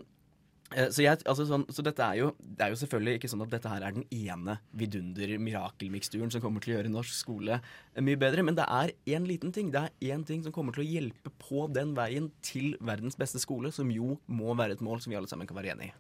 Eh, 0.74 0.88
Så, 0.90 1.02
jeg, 1.04 1.20
altså 1.28 1.44
sånn, 1.46 1.64
så 1.70 1.84
er 1.86 2.16
jo, 2.18 2.32
det 2.40 2.64
er 2.64 2.72
jo 2.72 2.78
selvfølgelig 2.80 3.20
ikke 3.20 3.30
sånn 3.30 3.44
at 3.44 3.52
dette 3.52 3.70
her 3.70 3.84
er 3.86 3.94
den 3.94 4.06
ene 4.10 4.56
vidunder-mirakelmiksturen 4.74 6.32
som 6.32 6.42
kommer 6.42 6.64
til 6.64 6.74
å 6.74 6.78
gjøre 6.78 6.90
norsk 6.90 7.14
skole 7.14 7.60
eh, 7.60 8.02
mye 8.02 8.18
bedre, 8.18 8.42
men 8.42 8.58
det 8.58 8.66
er 8.66 8.94
én 9.14 9.28
liten 9.28 9.54
ting. 9.54 9.70
Det 9.70 9.84
er 9.84 10.16
én 10.16 10.24
ting 10.26 10.42
som 10.42 10.54
kommer 10.54 10.74
til 10.74 10.82
å 10.82 10.88
hjelpe 10.88 11.30
på 11.38 11.68
den 11.70 11.94
veien 11.98 12.32
til 12.42 12.74
verdens 12.80 13.18
beste 13.18 13.42
skole, 13.42 13.70
som 13.70 13.92
jo 13.94 14.18
må 14.26 14.56
være 14.58 14.74
et 14.74 14.82
mål 14.82 15.04
som 15.04 15.14
vi 15.14 15.20
alle 15.20 15.30
sammen 15.30 15.46
kan 15.46 15.58
være 15.58 15.76
enig 15.76 15.92
i. 15.92 15.94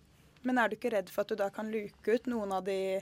Men 0.46 0.58
er 0.62 0.70
du 0.70 0.76
ikke 0.76 0.92
redd 0.94 1.10
for 1.10 1.24
at 1.24 1.30
du 1.30 1.38
da 1.38 1.48
kan 1.50 1.70
luke 1.70 2.18
ut 2.18 2.28
noen 2.30 2.52
av 2.54 2.66
de 2.66 2.98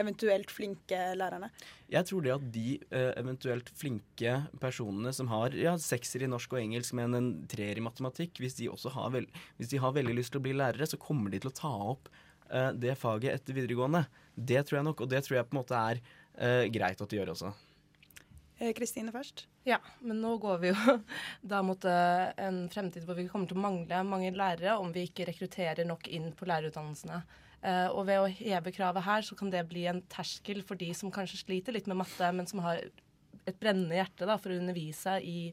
eventuelt 0.00 0.52
flinke 0.52 0.98
lærerne? 1.16 1.50
Jeg 1.92 2.08
tror 2.08 2.24
det 2.24 2.34
at 2.34 2.46
de 2.54 2.66
eh, 2.90 3.12
eventuelt 3.20 3.70
flinke 3.78 4.36
personene 4.62 5.12
som 5.16 5.30
har 5.32 5.56
ja, 5.56 5.76
sekser 5.80 6.26
i 6.26 6.30
norsk 6.30 6.56
og 6.56 6.62
engelsk, 6.62 6.96
men 6.98 7.16
en 7.16 7.30
treer 7.50 7.78
i 7.78 7.84
matematikk, 7.84 8.40
hvis 8.42 8.58
de 8.60 8.70
også 8.72 8.92
har, 8.96 9.12
vel, 9.16 9.28
hvis 9.58 9.72
de 9.72 9.82
har 9.82 9.94
veldig 9.96 10.16
lyst 10.18 10.34
til 10.34 10.42
å 10.42 10.46
bli 10.46 10.56
lærere, 10.56 10.88
så 10.88 11.00
kommer 11.00 11.32
de 11.32 11.42
til 11.42 11.52
å 11.52 11.56
ta 11.56 11.72
opp 11.94 12.10
uh, 12.50 12.72
det 12.76 12.96
faget 13.00 13.32
etter 13.34 13.56
videregående. 13.56 14.04
Det 14.36 14.66
tror 14.66 14.80
jeg 14.80 14.88
nok, 14.90 15.04
og 15.04 15.12
det 15.12 15.22
tror 15.24 15.38
jeg 15.38 15.48
på 15.48 15.56
en 15.56 15.62
måte 15.62 15.80
er 15.92 16.02
uh, 16.02 16.64
greit 16.72 17.00
at 17.00 17.12
de 17.12 17.20
gjør 17.20 17.32
også. 17.36 17.54
Eh, 18.56 18.72
Kristine 18.76 19.12
først. 19.12 19.44
Ja, 19.68 19.82
men 20.00 20.22
nå 20.24 20.36
går 20.40 20.60
vi 20.62 20.70
jo 20.72 20.98
da 21.52 21.62
mot 21.66 21.82
en 21.86 22.62
fremtid 22.72 23.04
hvor 23.04 23.18
vi 23.18 23.26
kommer 23.28 23.48
til 23.50 23.58
å 23.58 23.64
mangle 23.64 24.04
mange 24.08 24.32
lærere 24.32 24.78
om 24.80 24.92
vi 24.94 25.04
ikke 25.08 25.28
rekrutterer 25.28 25.88
nok 25.88 26.08
inn 26.08 26.30
på 26.36 26.48
lærerutdannelsene. 26.48 27.20
Eh, 27.66 27.88
og 27.90 28.04
ved 28.06 28.20
å 28.22 28.28
heve 28.30 28.70
kravet 28.74 29.02
her, 29.02 29.24
så 29.26 29.36
kan 29.38 29.50
det 29.50 29.64
bli 29.66 29.86
en 29.90 30.02
terskel 30.12 30.62
for 30.66 30.78
de 30.78 30.92
som 30.94 31.10
kanskje 31.12 31.40
sliter 31.40 31.74
litt 31.74 31.88
med 31.90 31.98
matte, 31.98 32.28
men 32.34 32.46
som 32.46 32.62
har 32.62 32.78
et 32.78 33.58
brennende 33.58 33.96
hjerte 33.96 34.28
da, 34.28 34.36
for 34.38 34.54
å 34.54 34.58
undervise 34.60 35.16
i 35.26 35.50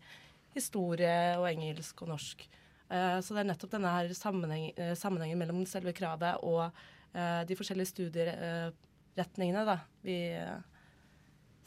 historie 0.53 1.33
og 1.39 1.47
engelsk 1.49 2.03
og 2.05 2.13
norsk. 2.13 2.45
Eh, 2.93 3.17
så 3.17 3.33
det 3.33 3.41
er 3.41 3.49
nettopp 3.49 3.73
denne 3.73 3.95
her 3.95 4.13
sammenheng, 4.17 4.67
eh, 4.77 4.93
sammenhengen 4.99 5.41
mellom 5.41 5.63
selve 5.69 5.95
kravet 5.95 6.43
og 6.45 6.69
de 7.13 7.53
forskjellige 7.53 7.91
studieretningene. 7.91 9.61
Da. 9.67 9.75
Vi 10.01 10.15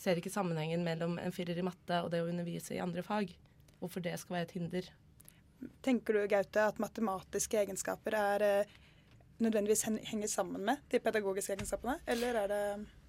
ser 0.03 0.19
ikke 0.19 0.33
sammenhengen 0.35 0.83
mellom 0.83 1.21
en 1.23 1.31
firer 1.31 1.61
i 1.61 1.63
matte 1.63 2.01
og 2.03 2.09
det 2.11 2.19
å 2.19 2.27
undervise 2.27 2.75
i 2.75 2.81
andre 2.83 3.05
fag. 3.07 3.31
Hvorfor 3.79 4.03
det 4.03 4.17
skal 4.19 4.41
være 4.41 4.49
et 4.49 4.55
hinder. 4.57 4.89
Tenker 5.87 6.19
du, 6.19 6.25
Gaute, 6.33 6.65
at 6.67 6.83
matematiske 6.83 7.61
egenskaper 7.63 8.19
er 8.19 8.67
nødvendigvis 9.43 9.87
henger 10.11 10.31
sammen 10.31 10.63
med 10.65 10.85
de 10.93 11.01
pedagogiske 11.03 11.57
egenskapene, 11.57 11.99
eller 12.07 12.39
er 12.43 12.49
det 12.53 12.63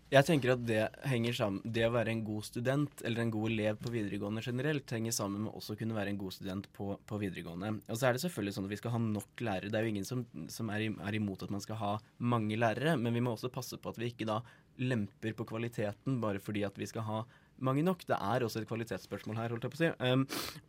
Jeg 0.08 0.24
tenker 0.24 0.54
at 0.54 0.62
det 0.64 0.84
henger 1.04 1.34
sammen 1.36 1.74
Det 1.76 1.84
å 1.84 1.92
være 1.92 2.14
en 2.14 2.22
god 2.24 2.46
student 2.48 3.02
eller 3.04 3.22
en 3.22 3.32
god 3.32 3.50
elev 3.52 3.80
på 3.82 3.92
videregående 3.92 4.44
generelt 4.46 4.92
henger 4.92 5.12
sammen 5.12 5.44
med 5.44 5.52
også 5.52 5.76
å 5.76 5.80
kunne 5.82 5.98
være 5.98 6.14
en 6.14 6.22
god 6.22 6.36
student 6.38 6.70
på, 6.72 6.94
på 7.06 7.20
videregående. 7.20 7.74
Og 7.90 7.98
så 8.00 8.08
er 8.08 8.16
det 8.16 8.24
selvfølgelig 8.24 8.56
sånn 8.56 8.70
at 8.70 8.72
vi 8.72 8.80
skal 8.80 8.96
ha 8.96 9.02
nok 9.04 9.44
lærere. 9.44 9.72
Det 9.74 9.80
er 9.80 9.84
jo 9.84 9.92
ingen 9.96 10.08
som, 10.08 10.24
som 10.54 10.72
er, 10.72 10.88
er 10.88 11.20
imot 11.20 11.44
at 11.44 11.52
man 11.52 11.64
skal 11.64 11.82
ha 11.82 11.92
mange 12.20 12.56
lærere, 12.56 12.96
men 12.96 13.20
vi 13.20 13.24
må 13.26 13.36
også 13.36 13.52
passe 13.52 13.80
på 13.80 13.92
at 13.92 14.00
vi 14.00 14.14
ikke 14.14 14.30
da 14.30 14.40
lemper 14.80 15.36
på 15.36 15.48
kvaliteten 15.50 16.22
bare 16.24 16.40
fordi 16.40 16.64
at 16.64 16.80
vi 16.80 16.88
skal 16.88 17.04
ha 17.08 17.20
mange 17.64 17.86
nok. 17.86 18.06
Det 18.08 18.18
er 18.18 18.46
også 18.46 18.62
et 18.62 18.70
kvalitetsspørsmål 18.70 19.40
her, 19.42 19.54
holdt 19.54 19.68
jeg 19.68 19.74
på 19.74 19.80
å 19.80 19.84
si. 19.84 19.92
Um, 20.02 20.26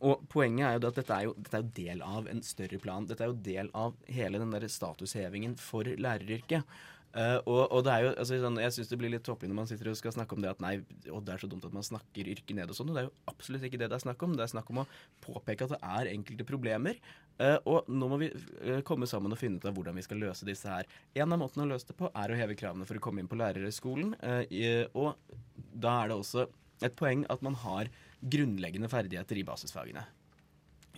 og 0.09 0.23
poenget 0.31 0.67
er 0.67 0.77
jo 0.77 0.91
at 0.91 1.01
dette 1.01 1.17
er 1.17 1.27
jo, 1.27 1.33
dette 1.39 1.59
er 1.59 1.65
jo 1.65 1.73
del 1.79 2.05
av 2.05 2.29
en 2.31 2.45
større 2.45 2.79
plan. 2.81 3.09
Dette 3.09 3.25
er 3.25 3.33
jo 3.33 3.41
del 3.49 3.73
av 3.77 3.99
hele 4.09 4.41
den 4.41 4.55
der 4.55 4.69
statushevingen 4.71 5.57
for 5.61 5.87
læreryrket. 5.89 6.79
Uh, 7.09 7.39
og, 7.49 7.63
og 7.73 7.79
det 7.87 7.93
er 7.93 8.03
jo, 8.03 8.09
altså, 8.21 8.35
sånn, 8.37 8.59
Jeg 8.61 8.73
syns 8.75 8.89
det 8.91 8.97
blir 9.01 9.09
litt 9.09 9.23
tåpelig 9.25 9.49
når 9.49 9.57
man 9.57 9.69
sitter 9.71 9.87
og 9.89 9.95
skal 9.97 10.13
snakke 10.13 10.35
om 10.37 10.43
det 10.43 10.51
at 10.51 10.59
nei, 10.61 10.75
å, 11.09 11.17
det 11.25 11.33
er 11.33 11.41
så 11.41 11.47
dumt 11.49 11.65
at 11.65 11.73
man 11.73 11.85
snakker 11.85 12.29
yrket 12.35 12.53
ned 12.53 12.69
og 12.69 12.77
sånn. 12.77 12.91
og 12.91 12.97
Det 12.97 13.01
er 13.01 13.07
jo 13.07 13.31
absolutt 13.31 13.65
ikke 13.65 13.79
det 13.81 13.87
det 13.89 13.97
er 13.97 14.03
snakk 14.03 14.25
om. 14.27 14.35
Det 14.37 14.45
er 14.45 14.51
snakk 14.51 14.69
om 14.69 14.83
å 14.83 14.85
påpeke 15.25 15.65
at 15.65 15.73
det 15.73 15.81
er 15.81 16.11
enkelte 16.11 16.45
problemer. 16.45 17.01
Uh, 17.41 17.57
og 17.71 17.89
nå 17.89 18.11
må 18.11 18.19
vi 18.21 18.29
uh, 18.29 18.81
komme 18.85 19.09
sammen 19.09 19.33
og 19.33 19.41
finne 19.41 19.57
ut 19.57 19.65
av 19.65 19.73
hvordan 19.73 19.97
vi 19.97 20.05
skal 20.05 20.21
løse 20.21 20.45
disse 20.45 20.69
her. 20.69 20.89
En 21.17 21.33
av 21.33 21.41
måtene 21.41 21.65
å 21.65 21.71
løse 21.71 21.89
det 21.89 21.97
på 21.97 22.11
er 22.13 22.29
å 22.29 22.37
heve 22.37 22.57
kravene 22.59 22.85
for 22.85 22.99
å 22.99 23.03
komme 23.03 23.23
inn 23.23 23.31
på 23.31 23.39
lærerhøgskolen. 23.41 24.13
og 24.93 25.15
da 25.79 25.95
er 26.03 26.11
det 26.11 26.19
også 26.19 26.45
et 26.85 26.95
poeng 26.99 27.25
at 27.29 27.43
man 27.45 27.57
har 27.63 27.91
grunnleggende 28.19 28.89
ferdigheter 28.91 29.39
i 29.39 29.45
basisfagene. 29.47 30.03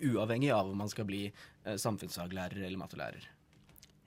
Uavhengig 0.01 0.49
av 0.53 0.71
om 0.71 0.77
man 0.77 0.89
skal 0.89 1.05
bli 1.05 1.27
eh, 1.27 1.77
samfunnsfaglærer 1.77 2.63
eller 2.65 2.81
mattelærer. 2.81 3.27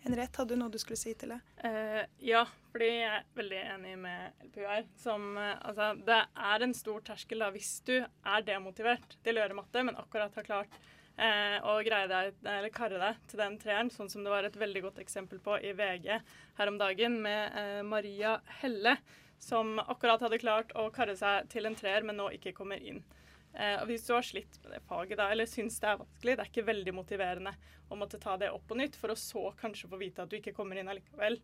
Henriette, 0.04 0.42
hadde 0.42 0.52
du 0.52 0.60
noe 0.60 0.72
du 0.72 0.76
skulle 0.80 1.00
si 1.00 1.14
til 1.16 1.30
det? 1.32 1.38
Uh, 1.64 2.02
ja, 2.20 2.42
fordi 2.74 2.90
jeg 2.90 3.06
er 3.08 3.22
veldig 3.38 3.60
enig 3.72 3.94
med 4.02 4.42
LPUR. 4.50 4.82
Som, 5.00 5.30
uh, 5.38 5.54
altså, 5.64 5.86
det 6.04 6.18
er 6.50 6.64
en 6.66 6.74
stor 6.76 7.06
terskel 7.06 7.40
da, 7.40 7.48
hvis 7.54 7.78
du 7.88 7.94
er 8.02 8.44
demotivert 8.44 9.16
til 9.24 9.38
å 9.38 9.44
gjøre 9.44 9.56
matte, 9.56 9.84
men 9.88 9.96
akkurat 9.96 10.36
har 10.36 10.44
klart 10.44 10.76
eh, 11.16 11.58
og 11.62 11.84
greie 11.86 12.08
deg, 12.10 12.38
eller 12.42 12.72
karre 12.74 13.00
deg 13.00 13.26
til 13.30 13.42
den 13.42 13.58
treeren, 13.62 13.90
sånn 13.92 14.10
som 14.12 14.24
det 14.24 14.32
var 14.32 14.46
et 14.46 14.58
veldig 14.60 14.84
godt 14.88 15.02
eksempel 15.02 15.42
på 15.44 15.58
i 15.62 15.74
VG 15.76 16.08
her 16.58 16.70
om 16.70 16.78
dagen 16.80 17.20
med 17.24 17.58
eh, 17.60 17.82
Maria 17.86 18.38
Helle, 18.60 18.96
som 19.38 19.76
akkurat 19.82 20.22
hadde 20.24 20.40
klart 20.40 20.72
å 20.78 20.88
karre 20.94 21.16
seg 21.18 21.50
til 21.52 21.68
en 21.68 21.76
treer, 21.76 22.06
men 22.06 22.18
nå 22.18 22.30
ikke 22.36 22.54
kommer 22.56 22.80
inn. 22.80 23.02
Eh, 23.54 23.76
og 23.80 23.86
Hvis 23.90 24.06
du 24.08 24.14
har 24.16 24.26
slitt 24.26 24.58
med 24.62 24.74
det 24.74 24.82
faget 24.88 25.20
da, 25.20 25.28
eller 25.30 25.50
syns 25.50 25.78
det 25.82 25.90
er 25.90 26.00
vanskelig, 26.00 26.34
det 26.34 26.44
er 26.46 26.50
ikke 26.50 26.66
veldig 26.70 26.96
motiverende 26.96 27.54
å 27.92 27.98
måtte 27.98 28.18
ta 28.22 28.38
det 28.40 28.50
opp 28.50 28.66
på 28.70 28.78
nytt, 28.78 28.96
for 28.98 29.12
å 29.12 29.18
så 29.18 29.50
kanskje 29.60 29.90
få 29.92 30.00
vite 30.00 30.24
at 30.24 30.32
du 30.32 30.40
ikke 30.40 30.56
kommer 30.56 30.80
inn 30.80 30.90
allikevel. 30.90 31.38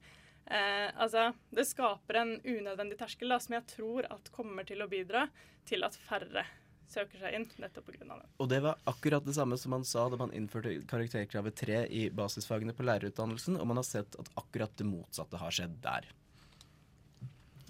Eh, 0.47 0.89
altså, 0.97 1.29
det 1.55 1.69
skaper 1.69 2.23
en 2.23 2.33
unødvendig 2.43 2.99
terskel 2.99 3.31
da, 3.31 3.39
som 3.43 3.55
jeg 3.59 3.69
tror 3.77 4.09
at 4.11 4.33
kommer 4.35 4.67
til 4.67 4.83
å 4.83 4.91
bidra 4.91 5.29
til 5.69 5.87
at 5.87 5.99
færre 6.09 6.47
søker 6.91 7.21
seg 7.23 7.35
inn, 7.39 7.45
nettopp 7.63 7.87
pga. 7.87 8.05
det. 8.19 8.27
Og 8.43 8.49
det 8.51 8.59
var 8.65 8.79
akkurat 8.91 9.25
det 9.25 9.35
samme 9.37 9.57
som 9.59 9.71
man 9.77 9.85
sa 9.87 10.09
da 10.11 10.17
man 10.19 10.33
innførte 10.35 10.73
karakterkravet 10.91 11.55
3 11.61 11.85
i 11.89 12.09
basisfagene 12.11 12.75
på 12.75 12.83
lærerutdannelsen, 12.89 13.57
og 13.61 13.67
man 13.71 13.79
har 13.79 13.87
sett 13.87 14.17
at 14.19 14.31
akkurat 14.41 14.75
det 14.77 14.87
motsatte 14.89 15.39
har 15.39 15.51
skjedd 15.55 15.79
der. 15.85 16.09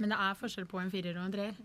Men 0.00 0.14
det 0.14 0.18
er 0.24 0.38
forskjell 0.40 0.66
på 0.70 0.80
en 0.80 0.90
firer 0.90 1.18
og 1.20 1.26
en 1.28 1.34
treer. 1.34 1.56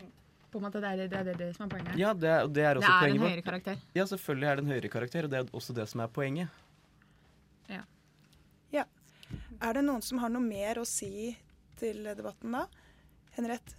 På 0.51 0.59
en 0.59 0.65
måte, 0.67 0.79
det, 0.83 0.89
er, 0.91 1.07
det 1.11 1.19
er 1.33 1.37
det 1.39 1.49
som 1.55 1.65
er 1.65 1.71
poenget. 1.71 1.95
Ja, 1.99 2.13
det, 2.13 2.29
er- 2.31 2.47
det 2.47 2.63
er 2.63 2.75
det 2.79 2.83
er 2.83 2.91
en 2.91 3.01
poenget. 3.01 3.23
høyere 3.29 3.43
karakter. 3.47 3.79
Ja, 3.95 4.05
selvfølgelig 4.11 4.47
er 4.51 4.55
det 4.59 4.63
en 4.65 4.71
høyere 4.71 4.91
karakter, 4.91 5.23
og 5.27 5.31
det 5.31 5.39
er 5.41 5.49
også 5.55 5.75
det 5.75 5.87
som 5.91 6.03
er 6.03 6.11
poenget. 6.11 6.61
Ja. 7.71 7.81
Er 9.63 9.73
det 9.73 9.81
noen 9.87 10.03
som 10.03 10.19
har 10.21 10.29
noe 10.29 10.43
mer 10.43 10.77
å 10.81 10.83
si 10.85 11.31
til 11.79 12.03
debatten 12.15 12.51
da? 12.53 12.65
Henriette? 13.37 13.73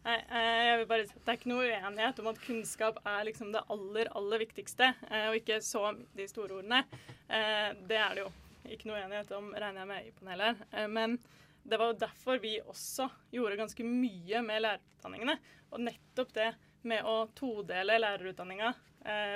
Nei, 0.00 0.16
eh, 0.32 0.60
jeg 0.64 0.76
vil 0.80 0.86
bare 0.88 1.04
si 1.04 1.12
at 1.12 1.24
Det 1.26 1.32
er 1.32 1.38
ikke 1.38 1.50
noe 1.50 1.64
uenighet 1.68 2.20
om 2.22 2.28
at 2.30 2.38
kunnskap 2.40 3.00
er 3.04 3.24
liksom 3.28 3.50
det 3.52 3.60
aller 3.74 4.08
aller 4.16 4.40
viktigste, 4.40 4.94
eh, 5.10 5.26
og 5.28 5.36
ikke 5.36 5.58
så 5.64 5.82
de 6.16 6.28
store 6.30 6.56
ordene. 6.56 6.84
Eh, 7.28 7.74
Det 7.84 7.98
er 8.00 8.14
det 8.16 8.24
jo 8.24 8.30
ikke 8.70 8.88
noe 8.88 9.02
uenighet 9.02 9.32
om, 9.36 9.52
regner 9.52 9.82
jeg 9.82 9.90
med, 9.90 10.06
i 10.06 10.12
panelet. 10.16 10.56
Men 10.88 11.18
det 11.66 11.78
var 11.78 11.90
jo 11.90 11.98
derfor 11.98 12.38
vi 12.40 12.60
også 12.60 13.10
gjorde 13.32 13.58
ganske 13.58 13.84
mye 13.84 14.42
med 14.46 14.62
lærerutdanningene. 14.62 15.38
Og 15.72 15.80
nettopp 15.80 16.32
det 16.32 16.54
med 16.82 17.02
å 17.04 17.28
todele 17.34 17.98
lærerutdanninga 17.98 18.72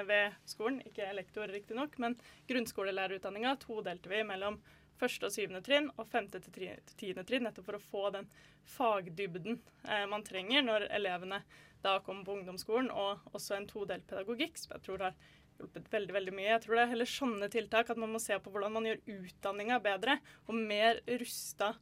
ved 0.06 0.36
skolen, 0.46 0.82
ikke 0.86 1.10
lektor 1.16 1.48
riktignok, 1.48 1.98
men 1.98 2.14
grunnskolelærerutdanninga 2.46 3.56
todelte 3.58 4.08
vi 4.08 4.22
mellom 4.22 4.60
første 5.00 5.28
og 5.28 5.34
syvende 5.34 5.62
trinn 5.64 5.90
og 5.96 6.08
femte 6.10 6.40
til 6.42 6.54
tiende 6.98 7.24
trinn, 7.26 7.46
nettopp 7.46 7.68
for 7.68 7.78
å 7.78 7.84
få 7.84 8.02
den 8.14 8.28
fagdybden 8.76 9.58
eh, 9.88 10.04
man 10.10 10.24
trenger 10.26 10.64
når 10.66 10.88
elevene 10.94 11.42
da 11.84 11.98
kommer 12.00 12.24
på 12.24 12.38
ungdomsskolen, 12.38 12.90
og 12.90 13.34
også 13.36 13.58
en 13.58 13.66
todelt 13.68 14.06
pedagogikk, 14.08 14.56
som 14.56 14.72
jeg 14.72 14.86
tror 14.86 15.02
har 15.04 15.16
hjulpet 15.58 15.90
veldig 15.92 16.14
veldig 16.16 16.34
mye. 16.34 16.48
Jeg 16.48 16.62
tror 16.64 16.78
det 16.78 16.84
er 16.84 16.92
heller 16.94 17.10
sånne 17.10 17.48
tiltak 17.52 17.90
at 17.92 18.00
man 18.00 18.14
må 18.14 18.20
se 18.22 18.38
på 18.40 18.52
hvordan 18.52 18.72
man 18.74 18.88
gjør 18.88 19.02
utdanninga 19.18 19.80
bedre, 19.84 20.18
og 20.48 20.56
mer 20.56 21.02
rusta 21.20 21.74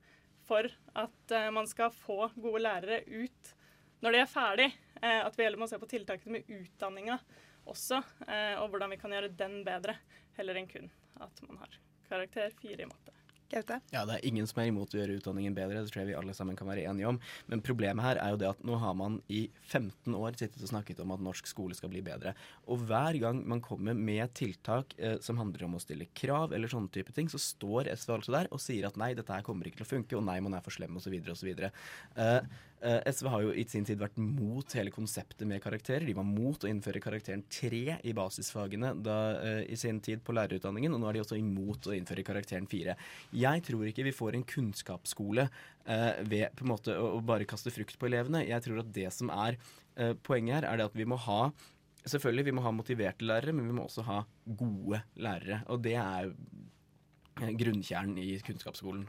for 0.49 0.67
at 0.99 1.37
eh, 1.37 1.51
man 1.55 1.71
skal 1.71 1.95
få 1.95 2.27
gode 2.35 2.65
lærere 2.65 3.03
ut 3.07 3.55
når 4.03 4.17
de 4.17 4.25
er 4.25 4.31
ferdig. 4.31 4.69
Eh, 5.03 5.21
at 5.23 5.39
vi 5.39 5.47
heller 5.47 5.63
må 5.63 5.71
se 5.71 5.79
på 5.83 5.91
tiltakene 5.91 6.39
med 6.39 6.51
utdanninga 6.51 7.21
også, 7.71 8.03
eh, 8.27 8.59
og 8.59 8.73
hvordan 8.73 8.91
vi 8.95 8.99
kan 8.99 9.15
gjøre 9.15 9.33
den 9.39 9.61
bedre, 9.67 9.97
heller 10.39 10.59
enn 10.59 10.71
kun 10.71 10.91
at 11.23 11.43
man 11.47 11.63
har 11.63 11.79
karakter 12.13 12.55
fire 12.61 12.87
i 12.87 12.89
matte. 12.93 13.17
Gaute? 13.53 13.77
Ja, 13.93 14.07
det 14.09 14.15
er 14.17 14.27
ingen 14.29 14.47
som 14.49 14.63
er 14.63 14.71
imot 14.71 14.95
å 14.95 14.99
gjøre 14.99 15.19
utdanningen 15.19 15.55
bedre, 15.57 15.83
det 15.83 15.93
tror 15.93 16.03
jeg 16.03 16.13
vi 16.13 16.17
alle 16.17 16.33
sammen 16.37 16.57
kan 16.57 16.69
være 16.71 16.87
enige 16.89 17.11
om. 17.11 17.19
Men 17.53 17.63
problemet 17.65 18.05
her 18.05 18.21
er 18.23 18.33
jo 18.33 18.41
det 18.41 18.49
at 18.49 18.63
nå 18.65 18.79
har 18.81 18.95
man 18.97 19.19
i 19.33 19.43
15 19.67 20.17
år 20.17 20.39
sittet 20.41 20.63
og 20.65 20.73
snakket 20.73 21.03
om 21.05 21.13
at 21.13 21.25
norsk 21.25 21.51
skole 21.51 21.77
skal 21.77 21.93
bli 21.93 22.01
bedre. 22.07 22.33
Og 22.73 22.87
hver 22.89 23.19
gang 23.21 23.43
man 23.49 23.61
kommer 23.65 23.97
med 23.99 24.33
tiltak 24.39 24.97
eh, 24.97 25.19
som 25.25 25.41
handler 25.41 25.67
om 25.69 25.77
å 25.77 25.83
stille 25.85 26.09
krav 26.17 26.57
eller 26.57 26.73
sånne 26.73 26.93
type 26.95 27.13
ting, 27.17 27.29
så 27.33 27.41
står 27.43 27.93
SV 27.93 28.17
altså 28.17 28.37
der 28.39 28.53
og 28.53 28.63
sier 28.63 28.89
at 28.89 28.97
nei, 29.01 29.13
dette 29.19 29.37
her 29.37 29.45
kommer 29.45 29.69
ikke 29.69 29.83
til 29.83 29.89
å 29.89 29.93
funke, 29.93 30.17
og 30.17 30.27
nei, 30.29 30.41
man 30.45 30.57
er 30.57 30.65
for 30.65 30.73
slem, 30.73 30.97
osv., 30.97 31.19
osv. 31.35 31.53
Uh, 32.17 32.41
SV 32.83 33.29
har 33.31 33.43
jo 33.45 33.53
i 33.55 33.65
sin 33.71 33.85
tid 33.87 34.01
vært 34.01 34.17
mot 34.19 34.75
hele 34.75 34.91
konseptet 34.95 35.47
med 35.49 35.63
karakterer. 35.63 36.07
De 36.09 36.17
var 36.19 36.27
mot 36.27 36.65
å 36.65 36.71
innføre 36.71 37.03
karakteren 37.03 37.45
3 37.53 37.99
i 38.03 38.15
basisfagene 38.17 38.93
da, 39.03 39.19
eh, 39.39 39.61
i 39.71 39.79
sin 39.79 40.01
tid 40.03 40.25
på 40.27 40.35
lærerutdanningen, 40.35 40.95
og 40.95 41.03
nå 41.03 41.09
er 41.09 41.19
de 41.19 41.23
også 41.23 41.39
imot 41.39 41.87
å 41.87 41.95
innføre 41.95 42.25
karakteren 42.27 42.67
4. 42.67 42.97
Jeg 43.39 43.63
tror 43.69 43.87
ikke 43.87 44.07
vi 44.09 44.17
får 44.17 44.39
en 44.39 44.47
kunnskapsskole 44.55 45.47
eh, 45.47 46.23
ved 46.27 46.57
på 46.59 46.67
en 46.67 46.73
måte 46.75 46.97
å, 46.99 47.15
å 47.19 47.23
bare 47.23 47.47
kaste 47.47 47.71
frukt 47.75 47.99
på 47.99 48.11
elevene. 48.11 48.43
Jeg 48.49 48.67
tror 48.67 48.83
at 48.83 48.91
det 48.93 49.09
som 49.15 49.31
er 49.31 49.61
eh, 49.97 50.17
poenget 50.27 50.61
her, 50.61 50.69
er 50.73 50.83
det 50.83 50.91
at 50.91 50.99
vi 50.99 51.09
må 51.09 51.21
ha 51.29 51.45
Selvfølgelig 52.03 52.49
vi 52.49 52.53
må 52.57 52.63
ha 52.65 52.73
motiverte 52.75 53.23
lærere, 53.23 53.53
men 53.55 53.69
vi 53.69 53.75
må 53.77 53.85
også 53.87 54.03
ha 54.09 54.17
gode 54.59 54.99
lærere. 55.23 55.61
Og 55.71 55.85
det 55.85 55.93
er 55.95 56.33
eh, 56.33 57.53
grunnkjernen 57.61 58.19
i 58.19 58.33
kunnskapsskolen. 58.43 59.05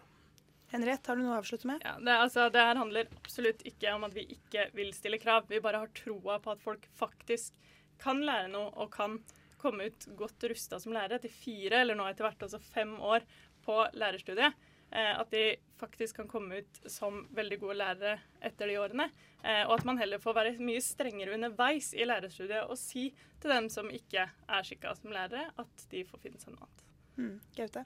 Henriette, 0.73 1.11
har 1.11 1.19
du 1.19 1.21
noe 1.21 1.35
å 1.35 1.41
avslutte 1.43 1.69
med? 1.69 1.83
Ja, 1.85 1.93
det, 2.01 2.13
altså, 2.17 2.47
det 2.49 2.61
her 2.65 2.79
handler 2.81 3.09
absolutt 3.19 3.61
ikke 3.69 3.93
om 3.93 4.07
at 4.07 4.15
vi 4.17 4.25
ikke 4.33 4.65
vil 4.73 4.89
stille 4.95 5.19
krav. 5.21 5.45
Vi 5.49 5.61
bare 5.61 5.83
har 5.83 5.91
troa 5.93 6.39
på 6.41 6.55
at 6.55 6.63
folk 6.63 6.87
faktisk 6.97 7.53
kan 8.01 8.23
lære 8.25 8.49
noe 8.55 8.71
og 8.81 8.89
kan 8.95 9.19
komme 9.61 9.87
ut 9.87 10.07
godt 10.17 10.43
rusta 10.49 10.79
som 10.81 10.95
lærere 10.95 11.21
etter 11.21 11.31
fire, 11.31 11.83
eller 11.83 11.95
nå 11.95 12.07
etter 12.09 12.25
hvert 12.25 12.45
også 12.47 12.59
fem 12.73 12.95
år 13.05 13.25
på 13.63 13.75
lærerstudiet. 13.95 14.57
Eh, 14.93 15.13
at 15.19 15.29
de 15.33 15.43
faktisk 15.79 16.19
kan 16.19 16.27
komme 16.29 16.63
ut 16.63 16.81
som 16.91 17.21
veldig 17.33 17.59
gode 17.61 17.77
lærere 17.79 18.17
etter 18.45 18.69
de 18.69 18.79
årene. 18.81 19.07
Eh, 19.41 19.63
og 19.67 19.79
at 19.79 19.87
man 19.89 20.01
heller 20.01 20.21
får 20.21 20.37
være 20.37 20.55
mye 20.61 20.81
strengere 20.85 21.37
underveis 21.37 21.91
i 21.93 22.05
lærerstudiet 22.05 22.65
og 22.65 22.77
si 22.81 23.07
til 23.41 23.53
dem 23.53 23.69
som 23.73 23.89
ikke 23.93 24.25
er 24.25 24.65
skikka 24.67 24.93
som 24.97 25.13
lærere, 25.13 25.51
at 25.53 25.87
de 25.93 26.03
får 26.09 26.25
finne 26.25 26.41
seg 26.41 26.53
noe 26.53 26.65
annet. 26.65 26.83
Mm. 27.17 27.37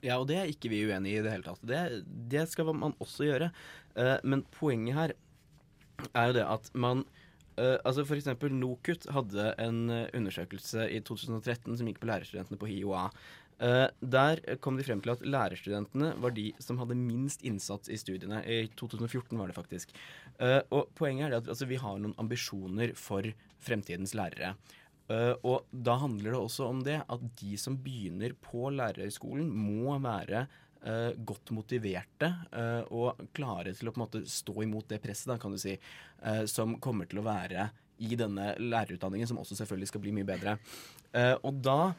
Ja, 0.05 0.17
og 0.17 0.27
det 0.29 0.37
er 0.39 0.51
ikke 0.51 0.71
vi 0.71 0.85
uenig 0.87 1.13
i 1.13 1.19
i 1.19 1.23
det 1.25 1.33
hele 1.33 1.47
tatt. 1.47 1.63
Det, 1.67 1.81
det 2.31 2.45
skal 2.51 2.71
man 2.71 2.95
også 3.03 3.27
gjøre. 3.27 3.51
Uh, 3.97 4.17
men 4.23 4.45
poenget 4.55 4.97
her 4.97 5.15
er 6.13 6.29
jo 6.29 6.37
det 6.37 6.45
at 6.45 6.69
man 6.77 7.03
uh, 7.57 7.77
altså 7.81 8.05
for 8.05 8.19
eksempel 8.19 8.53
NOKUT 8.53 9.09
hadde 9.15 9.49
en 9.63 9.89
eh, 9.89 10.07
undersøkelse 10.15 10.87
i 10.93 11.01
2013 11.01 11.79
som 11.79 11.89
gikk 11.89 11.99
på 12.03 12.09
lærerstudentene 12.11 12.59
på 12.61 12.69
HiOA. 12.69 13.07
Uh, 13.57 13.87
der 14.05 14.43
kom 14.61 14.77
de 14.77 14.85
frem 14.85 15.01
til 15.01 15.15
at 15.15 15.25
lærerstudentene 15.25 16.13
var 16.21 16.35
de 16.37 16.51
som 16.61 16.77
hadde 16.79 16.99
minst 16.99 17.41
innsats 17.41 17.89
i 17.89 17.97
studiene. 17.99 18.43
I 18.45 18.69
2014 18.77 19.33
var 19.39 19.49
det 19.49 19.57
faktisk. 19.57 19.95
Og 20.69 20.91
poenget 20.93 21.25
er 21.25 21.33
det 21.33 21.39
at 21.41 21.47
altså, 21.55 21.65
vi 21.65 21.79
har 21.81 21.97
noen 21.97 22.13
ambisjoner 22.21 22.93
for 22.93 23.25
fremtidens 23.65 24.13
lærere. 24.13 24.53
Eh, 25.07 25.33
og 25.47 25.67
da 25.71 25.95
handler 26.01 26.33
det 26.33 26.39
også 26.39 26.67
om 26.67 26.81
det 26.83 26.99
at 26.99 27.27
de 27.39 27.57
som 27.59 27.77
begynner 27.79 28.35
på 28.43 28.67
lærerhøyskolen, 28.75 29.47
må 29.47 29.95
være 30.03 30.45
uh, 30.87 31.11
godt 31.27 31.53
motiverte 31.55 32.29
uh, 32.51 32.83
og 32.93 33.21
klare 33.35 33.73
til 33.75 33.89
å 33.89 33.93
på 33.95 34.01
en 34.01 34.05
måte 34.05 34.23
stå 34.29 34.57
imot 34.65 34.89
det 34.91 34.99
presset, 35.03 35.31
da, 35.31 35.39
kan 35.41 35.55
du 35.55 35.61
si, 35.61 35.77
som 36.49 36.75
kommer 36.81 37.07
til 37.09 37.21
å 37.21 37.27
være 37.27 37.69
i 38.03 38.17
denne 38.17 38.51
lærerutdanningen, 38.61 39.29
som 39.29 39.39
også 39.41 39.57
selvfølgelig 39.57 39.89
skal 39.89 40.01
bli 40.03 40.13
mye 40.13 40.27
bedre. 40.27 40.55
Og 41.45 41.59
da 41.65 41.93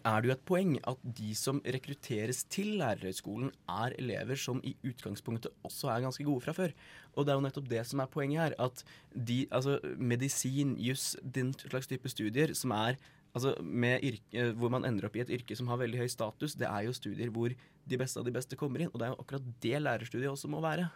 er 0.00 0.22
det 0.22 0.30
jo 0.30 0.34
et 0.34 0.46
poeng 0.48 0.72
at 0.90 1.02
de 1.18 1.30
som 1.38 1.60
rekrutteres 1.62 2.42
til 2.50 2.76
lærerhøyskolen, 2.80 3.52
er 3.70 3.94
elever 4.00 4.38
som 4.40 4.62
i 4.66 4.74
utgangspunktet 4.86 5.54
også 5.66 5.92
er 5.92 6.06
ganske 6.06 6.26
gode 6.26 6.46
fra 6.46 6.54
før. 6.56 6.74
Og 7.14 7.26
det 7.26 7.32
er 7.32 7.38
jo 7.38 7.44
nettopp 7.46 7.68
det 7.70 7.82
som 7.88 8.02
er 8.02 8.10
poenget 8.10 8.42
her. 8.42 8.56
At 8.62 8.84
de, 9.14 9.44
altså 9.50 9.78
medisin, 9.98 10.76
juss, 10.80 11.14
den 11.22 11.52
slags 11.58 11.90
type 11.90 12.10
studier 12.12 12.54
som 12.58 12.74
er 12.76 12.98
altså 13.34 13.54
yrke, 13.58 14.50
hvor 14.54 14.70
man 14.70 14.84
ender 14.86 15.08
opp 15.08 15.16
i 15.18 15.24
et 15.24 15.32
yrke 15.38 15.56
som 15.58 15.70
har 15.72 15.80
veldig 15.80 16.04
høy 16.04 16.10
status, 16.10 16.54
det 16.54 16.68
er 16.70 16.86
jo 16.86 16.94
studier 16.94 17.32
hvor 17.34 17.50
de 17.50 17.98
beste 17.98 18.20
av 18.20 18.26
de 18.26 18.34
beste 18.34 18.58
kommer 18.58 18.84
inn. 18.84 18.92
Og 18.92 19.00
det 19.00 19.08
er 19.08 19.14
jo 19.14 19.22
akkurat 19.24 19.48
det 19.64 19.80
lærerstudiet 19.82 20.30
også 20.30 20.50
må 20.52 20.62
være. 20.64 20.86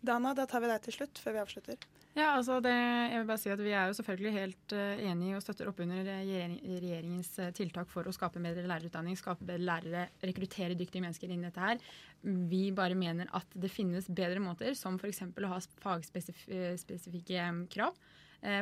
Dana, 0.00 0.32
da 0.36 0.46
tar 0.48 0.62
vi 0.64 0.70
deg 0.70 0.84
til 0.84 0.96
slutt, 0.96 1.20
før 1.20 1.36
vi 1.36 1.42
avslutter. 1.42 1.88
Ja, 2.16 2.32
altså 2.34 2.56
det, 2.64 2.72
jeg 2.74 3.20
vil 3.20 3.26
bare 3.28 3.38
si 3.38 3.50
at 3.52 3.60
Vi 3.62 3.70
er 3.70 3.86
jo 3.86 3.94
selvfølgelig 3.94 4.30
helt 4.34 4.72
uh, 4.74 5.02
enige 5.12 5.36
og 5.38 5.42
støtter 5.44 5.68
opp 5.70 5.82
under 5.84 6.00
regjeringens 6.08 7.30
uh, 7.38 7.50
tiltak 7.54 7.90
for 7.92 8.08
å 8.08 8.14
skape 8.14 8.42
bedre 8.42 8.64
lærerutdanning, 8.66 9.18
skape 9.18 9.46
bedre 9.46 9.66
lærere, 9.68 10.06
rekruttere 10.26 10.78
dyktige 10.78 11.04
mennesker 11.04 11.30
inn 11.30 11.44
i 11.44 11.46
dette 11.46 11.62
her. 11.62 11.84
Vi 12.50 12.64
bare 12.74 12.96
mener 12.98 13.30
at 13.36 13.54
det 13.54 13.70
finnes 13.70 14.08
bedre 14.10 14.42
måter, 14.42 14.74
som 14.78 14.98
f.eks. 14.98 15.22
å 15.30 15.52
ha 15.52 15.60
fagspesifikke 15.84 17.46
krav 17.70 17.94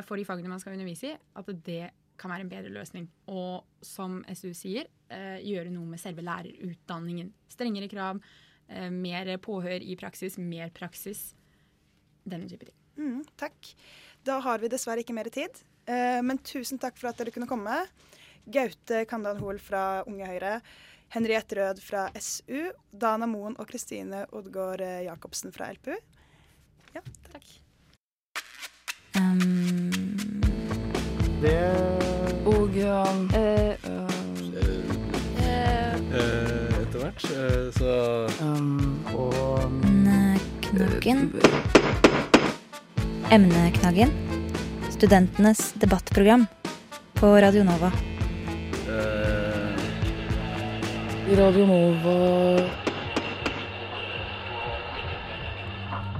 for 0.05 0.19
de 0.19 0.25
fagene 0.27 0.51
man 0.51 0.61
skal 0.61 0.75
undervise 0.75 1.13
i. 1.13 1.17
At 1.39 1.49
det 1.65 1.89
kan 2.19 2.31
være 2.31 2.45
en 2.45 2.51
bedre 2.51 2.71
løsning. 2.75 3.07
Og 3.31 3.65
som 3.83 4.19
SU 4.35 4.51
sier, 4.57 4.91
gjøre 5.09 5.71
noe 5.71 5.87
med 5.87 6.01
selve 6.01 6.23
lærerutdanningen. 6.27 7.31
Strengere 7.51 7.87
krav, 7.91 8.19
mer 8.93 9.31
påhør 9.41 9.81
i 9.81 9.95
praksis, 9.97 10.37
mer 10.37 10.69
praksis. 10.75 11.31
Denne 12.29 12.49
type 12.49 12.67
ting. 12.67 12.75
Mm, 12.99 13.23
takk. 13.39 13.73
Da 14.27 14.39
har 14.43 14.59
vi 14.61 14.69
dessverre 14.71 15.03
ikke 15.03 15.15
mer 15.15 15.29
tid. 15.33 15.61
Eh, 15.89 16.19
men 16.21 16.41
tusen 16.45 16.79
takk 16.81 16.99
for 16.99 17.09
at 17.09 17.19
dere 17.19 17.33
kunne 17.33 17.49
komme. 17.49 17.81
Gaute 18.49 19.03
Kandal 19.09 19.39
Hoel 19.41 19.59
fra 19.63 20.03
Unge 20.09 20.27
Høyre. 20.27 20.59
Henriette 21.09 21.57
Rød 21.57 21.81
fra 21.81 22.09
SU. 22.19 22.69
Dana 22.91 23.25
Moen 23.29 23.57
og 23.57 23.69
Kristine 23.71 24.25
Oddgaard 24.35 24.83
eh, 24.85 25.05
Jacobsen 25.07 25.55
fra 25.55 25.71
LPU. 25.73 25.95
Ja, 26.93 27.01
takk. 27.31 27.49
Um, 29.17 29.89
Det 31.41 32.18
Knaggen. 41.09 41.33
Emneknaggen. 43.31 44.09
Studentenes 44.89 45.73
debattprogram 45.73 46.45
på 47.13 47.27
Radio 47.41 47.63
Nova. 47.63 47.91
Uh, 48.87 49.73
Radio 51.37 51.65
Nova 51.65 52.69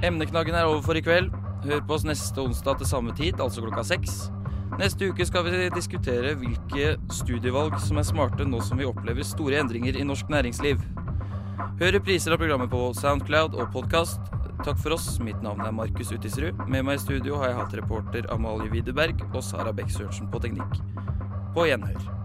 Emneknaggen 0.01 0.55
er 0.55 0.65
over 0.65 0.81
for 0.81 0.97
i 0.97 1.03
kveld. 1.05 1.29
Hør 1.67 1.85
på 1.85 1.93
oss 1.93 2.07
neste 2.07 2.41
onsdag 2.41 2.81
til 2.81 2.89
samme 2.89 3.13
tid, 3.13 3.37
altså 3.37 3.61
klokka 3.61 3.85
seks. 3.85 4.31
Neste 4.79 5.11
uke 5.11 5.27
skal 5.27 5.45
vi 5.45 5.69
diskutere 5.75 6.33
hvilke 6.39 6.95
studievalg 7.13 7.77
som 7.83 8.01
er 8.01 8.09
smarte 8.09 8.47
nå 8.47 8.63
som 8.65 8.81
vi 8.81 8.89
opplever 8.89 9.27
store 9.27 9.61
endringer 9.61 10.01
i 10.01 10.07
norsk 10.07 10.33
næringsliv. 10.33 10.81
Hør 11.77 11.93
repriser 11.99 12.33
av 12.33 12.41
programmet 12.41 12.73
på 12.73 12.87
Soundcloud 12.97 13.53
og 13.53 13.69
podkast. 13.75 14.38
Takk 14.63 14.77
for 14.77 14.91
oss. 14.91 15.19
Mitt 15.23 15.41
navn 15.41 15.63
er 15.63 15.71
Markus 15.71 16.11
Utisrud. 16.11 16.59
Med 16.67 16.83
meg 16.83 16.99
i 16.99 17.03
studio 17.05 17.39
har 17.39 17.53
jeg 17.53 17.59
hatt 17.61 17.75
reporter 17.79 18.27
Amalie 18.33 18.67
Widerberg 18.73 19.23
og 19.31 19.43
Sara 19.45 19.71
Bekk 19.75 19.93
Sørensen 19.95 20.27
på 20.31 20.41
teknikk. 20.43 20.81
På 21.55 21.63
gjenhør. 21.69 22.18